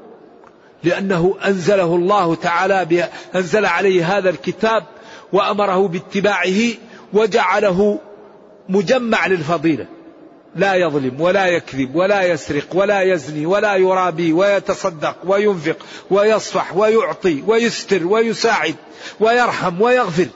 لأنه 0.84 1.36
أنزله 1.44 1.94
الله 1.94 2.34
تعالى 2.34 3.08
أنزل 3.34 3.66
عليه 3.66 4.18
هذا 4.18 4.30
الكتاب 4.30 4.84
وأمره 5.32 5.88
باتباعه 5.88 6.60
وجعله 7.12 7.98
مجمع 8.68 9.26
للفضيلة. 9.26 9.86
لا 10.56 10.74
يظلم 10.74 11.20
ولا 11.20 11.46
يكذب 11.46 11.94
ولا 11.94 12.22
يسرق 12.22 12.66
ولا 12.74 13.02
يزني 13.02 13.46
ولا 13.46 13.74
يرابي 13.74 14.32
ويتصدق 14.32 15.16
وينفق 15.24 15.76
ويصفح 16.10 16.76
ويعطي 16.76 17.42
ويستر 17.46 18.06
ويساعد 18.06 18.74
ويرحم 19.20 19.82
ويغفر. 19.82 20.26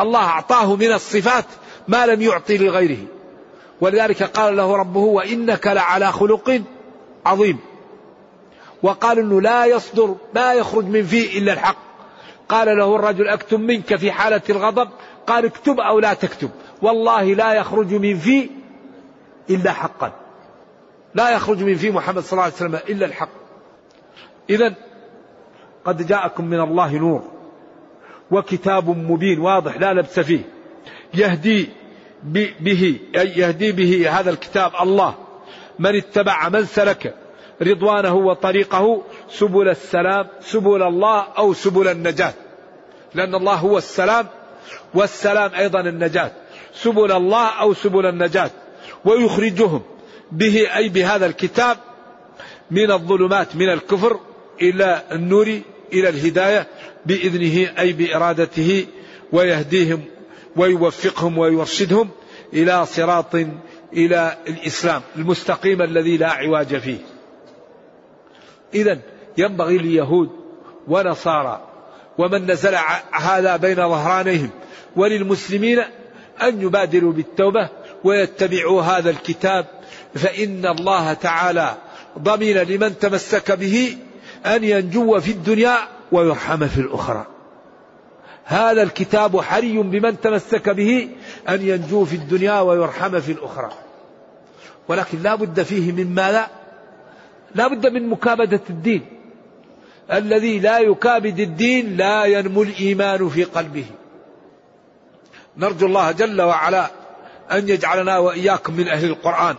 الله 0.00 0.20
أعطاه 0.20 0.76
من 0.76 0.92
الصفات 0.92 1.44
ما 1.88 2.06
لم 2.06 2.22
يعطي 2.22 2.58
لغيره. 2.58 3.04
ولذلك 3.80 4.22
قال 4.22 4.56
له 4.56 4.76
ربه 4.76 5.00
وإنك 5.00 5.66
لعلى 5.66 6.12
خلق 6.12 6.62
عظيم. 7.26 7.58
وقال 8.82 9.18
إنه 9.18 9.40
لا 9.40 9.64
يصدر 9.66 10.16
ما 10.34 10.54
يخرج 10.54 10.84
من 10.84 11.02
فيه 11.02 11.38
إلا 11.38 11.52
الحق. 11.52 11.76
قال 12.48 12.78
له 12.78 12.96
الرجل 12.96 13.28
اكتب 13.28 13.60
منك 13.60 13.96
في 13.96 14.12
حالة 14.12 14.42
الغضب؟ 14.50 14.88
قال 15.26 15.44
اكتب 15.44 15.80
أو 15.80 15.98
لا 15.98 16.14
تكتب. 16.14 16.50
والله 16.82 17.34
لا 17.34 17.52
يخرج 17.52 17.94
من 17.94 18.18
فيه 18.18 18.48
إلا 19.50 19.72
حقا. 19.72 20.12
لا 21.14 21.30
يخرج 21.30 21.62
من 21.62 21.74
فيه 21.74 21.90
محمد 21.90 22.22
صلى 22.22 22.32
الله 22.32 22.42
عليه 22.42 22.54
وسلم 22.54 22.78
إلا 22.88 23.06
الحق. 23.06 23.28
اذا 24.50 24.74
قد 25.84 26.06
جاءكم 26.06 26.44
من 26.44 26.60
الله 26.60 26.92
نور 26.92 27.22
وكتاب 28.30 28.88
مبين 28.88 29.40
واضح 29.40 29.76
لا 29.76 29.92
لبس 29.92 30.20
فيه. 30.20 30.42
يهدي 31.14 31.68
به 32.60 33.00
يهدي 33.14 33.72
به 33.72 34.20
هذا 34.20 34.30
الكتاب 34.30 34.72
الله. 34.80 35.14
من 35.78 35.96
اتبع 35.96 36.48
من 36.48 36.64
سلك. 36.64 37.14
رضوانه 37.62 38.14
وطريقه 38.14 39.02
سبل 39.30 39.68
السلام 39.68 40.26
سبل 40.40 40.82
الله 40.82 41.26
أو 41.38 41.54
سبل 41.54 41.88
النجاة. 41.88 42.34
لأن 43.14 43.34
الله 43.34 43.54
هو 43.54 43.78
السلام 43.78 44.26
والسلام 44.94 45.54
أيضا 45.54 45.80
النجاة. 45.80 46.32
سبل 46.74 47.12
الله 47.12 47.46
أو 47.46 47.74
سبل 47.74 48.06
النجاة. 48.06 48.50
ويخرجهم 49.04 49.82
به 50.32 50.76
أي 50.76 50.88
بهذا 50.88 51.26
الكتاب 51.26 51.76
من 52.70 52.90
الظلمات 52.90 53.56
من 53.56 53.68
الكفر 53.68 54.20
إلى 54.62 55.02
النور 55.12 55.60
إلى 55.92 56.08
الهداية 56.08 56.66
بإذنه 57.06 57.78
أي 57.78 57.92
بإرادته 57.92 58.86
ويهديهم 59.32 60.04
ويوفقهم 60.56 61.38
ويرشدهم 61.38 62.08
إلى 62.52 62.86
صراط 62.86 63.34
إلى 63.92 64.36
الإسلام 64.48 65.02
المستقيم 65.16 65.82
الذي 65.82 66.16
لا 66.16 66.30
عواج 66.30 66.76
فيه. 66.76 66.98
إذا 68.74 68.98
ينبغي 69.38 69.78
لليهود 69.78 70.30
ونصارى 70.88 71.60
ومن 72.18 72.50
نزل 72.50 72.76
هذا 73.12 73.56
بين 73.56 73.76
ظهرانيهم 73.76 74.50
وللمسلمين 74.96 75.78
أن 76.42 76.60
يبادروا 76.60 77.12
بالتوبة 77.12 77.68
ويتبعوا 78.04 78.82
هذا 78.82 79.10
الكتاب 79.10 79.66
فإن 80.14 80.66
الله 80.66 81.12
تعالى 81.12 81.74
ضمن 82.18 82.52
لمن 82.52 82.98
تمسك 82.98 83.52
به 83.52 83.96
أن 84.46 84.64
ينجو 84.64 85.20
في 85.20 85.30
الدنيا 85.30 85.76
ويرحم 86.12 86.66
في 86.66 86.80
الأخرى. 86.80 87.26
هذا 88.44 88.82
الكتاب 88.82 89.40
حري 89.40 89.82
بمن 89.82 90.20
تمسك 90.20 90.68
به 90.68 91.08
أن 91.48 91.68
ينجو 91.68 92.04
في 92.04 92.16
الدنيا 92.16 92.60
ويرحم 92.60 93.20
في 93.20 93.32
الأخرى. 93.32 93.70
ولكن 94.88 95.22
لا 95.22 95.34
بد 95.34 95.62
فيه 95.62 95.92
من 95.92 96.14
ماذا؟ 96.14 96.46
لا 97.54 97.68
بد 97.68 97.86
من 97.86 98.08
مكابدة 98.08 98.60
الدين. 98.70 99.06
الذي 100.12 100.58
لا 100.58 100.78
يكابد 100.78 101.40
الدين 101.40 101.96
لا 101.96 102.24
ينمو 102.24 102.62
الإيمان 102.62 103.28
في 103.28 103.44
قلبه. 103.44 103.84
نرجو 105.56 105.86
الله 105.86 106.12
جل 106.12 106.42
وعلا 106.42 106.90
أن 107.52 107.68
يجعلنا 107.68 108.18
وإياكم 108.18 108.74
من 108.74 108.88
أهل 108.88 109.04
القرآن. 109.04 109.56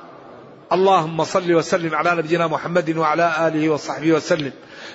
اللهم 0.71 1.23
صل 1.23 1.53
وسلم 1.53 1.95
على 1.95 2.15
نبينا 2.15 2.47
محمد 2.47 2.97
وعلى 2.97 3.47
آله 3.47 3.69
وصحبه 3.69 4.11
وسلم. 4.11 4.51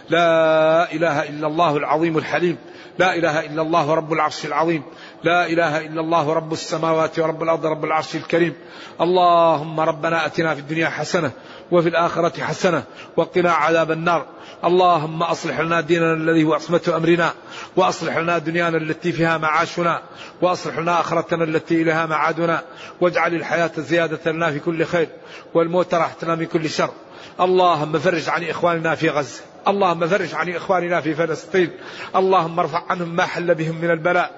لا 0.08 0.92
إله 0.92 1.22
إلا 1.22 1.46
الله 1.46 1.76
العظيم 1.76 2.18
الحليم. 2.18 2.56
لا 2.98 3.14
إله 3.14 3.40
إلا 3.40 3.62
الله 3.62 3.94
رب 3.94 4.12
العرش 4.12 4.46
العظيم. 4.46 4.82
لا 5.24 5.46
إله 5.46 5.86
إلا 5.86 6.00
الله 6.00 6.32
رب 6.32 6.52
السماوات 6.52 7.18
ورب 7.18 7.42
الأرض 7.42 7.66
رب 7.66 7.84
العرش 7.84 8.16
الكريم. 8.16 8.54
اللهم 9.00 9.80
ربنا 9.80 10.26
أتنا 10.26 10.54
في 10.54 10.60
الدنيا 10.60 10.88
حسنة 10.88 11.30
وفي 11.70 11.88
الآخرة 11.88 12.42
حسنة 12.42 12.82
وقنا 13.16 13.52
عذاب 13.52 13.90
النار. 13.90 14.26
اللهم 14.64 15.22
أصلح 15.22 15.60
لنا 15.60 15.80
ديننا 15.80 16.12
الذي 16.12 16.44
هو 16.44 16.54
عصمة 16.54 16.92
أمرنا 16.96 17.32
وأصلح 17.76 18.16
لنا 18.16 18.38
دنيانا 18.38 18.76
التي 18.76 19.12
فيها 19.12 19.38
معاشنا 19.38 20.02
وأصلح 20.42 20.78
لنا 20.78 21.00
آخرتنا 21.00 21.44
التي 21.44 21.82
إليها 21.82 22.06
معادنا 22.06 22.62
واجعل 23.00 23.34
الحياة 23.34 23.70
زيادة 23.78 24.32
لنا 24.32 24.50
في 24.50 24.58
كل 24.58 24.84
خير 24.84 25.08
والموت 25.54 25.94
راحتنا 25.94 26.34
من 26.34 26.46
كل 26.46 26.70
شر. 26.70 26.90
اللهم 27.40 27.98
فرج 27.98 28.28
عن 28.28 28.44
إخواننا 28.44 28.94
في 28.94 29.08
غزة. 29.08 29.40
اللهم 29.68 30.08
فرج 30.08 30.34
عن 30.34 30.48
إخواننا 30.48 31.00
في 31.00 31.14
فلسطين. 31.14 31.70
اللهم 32.16 32.58
ارفع 32.58 32.82
عنهم 32.88 33.16
ما 33.16 33.26
حل 33.26 33.54
بهم 33.54 33.80
من 33.80 33.90
البلاء. 33.90 34.30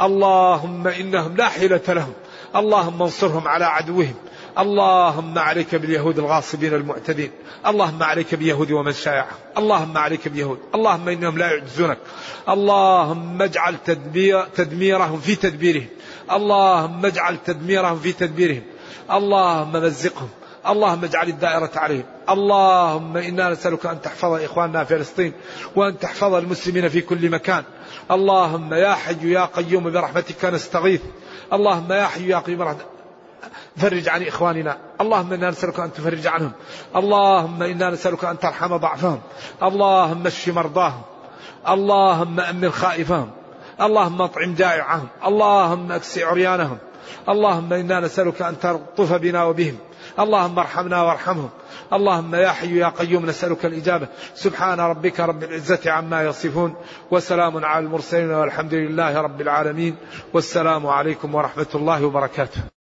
اللهم 0.00 0.88
إنهم 0.88 1.36
لا 1.36 1.48
حيلة 1.48 1.80
لهم. 1.88 2.12
اللهم 2.56 3.02
انصرهم 3.02 3.48
على 3.48 3.64
عدوهم. 3.64 4.14
اللهم 4.58 5.38
عليك 5.38 5.74
باليهود 5.74 6.18
الغاصبين 6.18 6.74
المعتدين. 6.74 7.30
اللهم 7.66 8.02
عليك 8.02 8.34
باليهود 8.34 8.70
ومن 8.70 8.92
شايعهم. 8.92 9.38
اللهم 9.58 9.98
عليك 9.98 10.28
باليهود. 10.28 10.58
اللهم 10.74 11.08
إنهم 11.08 11.38
لا 11.38 11.46
يعجزونك. 11.50 11.98
اللهم 12.48 13.42
اجعل 13.42 13.76
تدمير 13.84 14.44
تدميرهم 14.44 15.20
في 15.20 15.34
تدبيرهم. 15.34 15.86
اللهم 16.32 17.06
اجعل 17.06 17.36
تدميرهم 17.46 17.98
في 17.98 18.12
تدبيرهم. 18.12 18.62
اللهم 19.10 19.72
مزقهم. 19.72 20.28
اللهم 20.66 21.04
اجعل 21.04 21.28
الدائرة 21.28 21.70
عليهم. 21.76 22.04
اللهم 22.28 23.16
إنا 23.16 23.50
نسألك 23.50 23.86
أن 23.86 24.00
تحفظ 24.00 24.32
إخواننا 24.32 24.84
في 24.84 24.98
فلسطين 24.98 25.32
وأن 25.76 25.98
تحفظ 25.98 26.34
المسلمين 26.34 26.88
في 26.88 27.00
كل 27.00 27.30
مكان. 27.30 27.62
اللهم 28.10 28.74
يا 28.74 28.92
حي 28.94 29.32
يا 29.32 29.44
قيوم 29.44 29.90
برحمتك 29.90 30.44
نستغيث. 30.44 31.00
اللهم 31.52 31.92
يا 31.92 32.06
حي 32.06 32.28
يا 32.28 32.38
قيوم 32.38 32.58
برحمتك. 32.58 32.97
فرج 33.76 34.08
عن 34.08 34.22
إخواننا. 34.22 34.76
اللهم 35.00 35.32
إنا 35.32 35.50
نسألك 35.50 35.80
أن 35.80 35.92
تفرج 35.92 36.26
عنهم. 36.26 36.52
اللهم 36.96 37.62
إنا 37.62 37.90
نسألك 37.90 38.24
أن 38.24 38.38
ترحم 38.38 38.76
ضعفهم. 38.76 39.20
اللهم 39.62 40.26
اشف 40.26 40.48
مرضاهم. 40.48 41.02
اللهم 41.68 42.40
أمن 42.40 42.70
خائفهم. 42.70 43.30
اللهم 43.80 44.22
أطعم 44.22 44.54
جائعهم. 44.54 45.08
اللهم 45.26 45.92
أكس 45.92 46.18
عريانهم. 46.18 46.78
اللهم 47.28 47.72
إنا 47.72 48.00
نسألك 48.00 48.42
أن 48.42 48.58
تلطف 48.58 49.12
بنا 49.12 49.44
وبهم. 49.44 49.78
اللهم 50.18 50.58
ارحمنا 50.58 51.02
وارحمهم. 51.02 51.50
اللهم 51.92 52.34
يا 52.34 52.48
حي 52.48 52.78
يا 52.78 52.88
قيوم 52.88 53.26
نسألك 53.26 53.66
الإجابة. 53.66 54.08
سبحان 54.34 54.80
ربك 54.80 55.20
رب 55.20 55.42
العزة 55.42 55.90
عما 55.90 56.22
يصفون. 56.22 56.74
وسلام 57.10 57.64
على 57.64 57.86
المرسلين 57.86 58.30
والحمد 58.30 58.74
لله 58.74 59.20
رب 59.20 59.40
العالمين. 59.40 59.96
والسلام 60.34 60.86
عليكم 60.86 61.34
ورحمة 61.34 61.72
الله 61.74 62.04
وبركاته. 62.04 62.77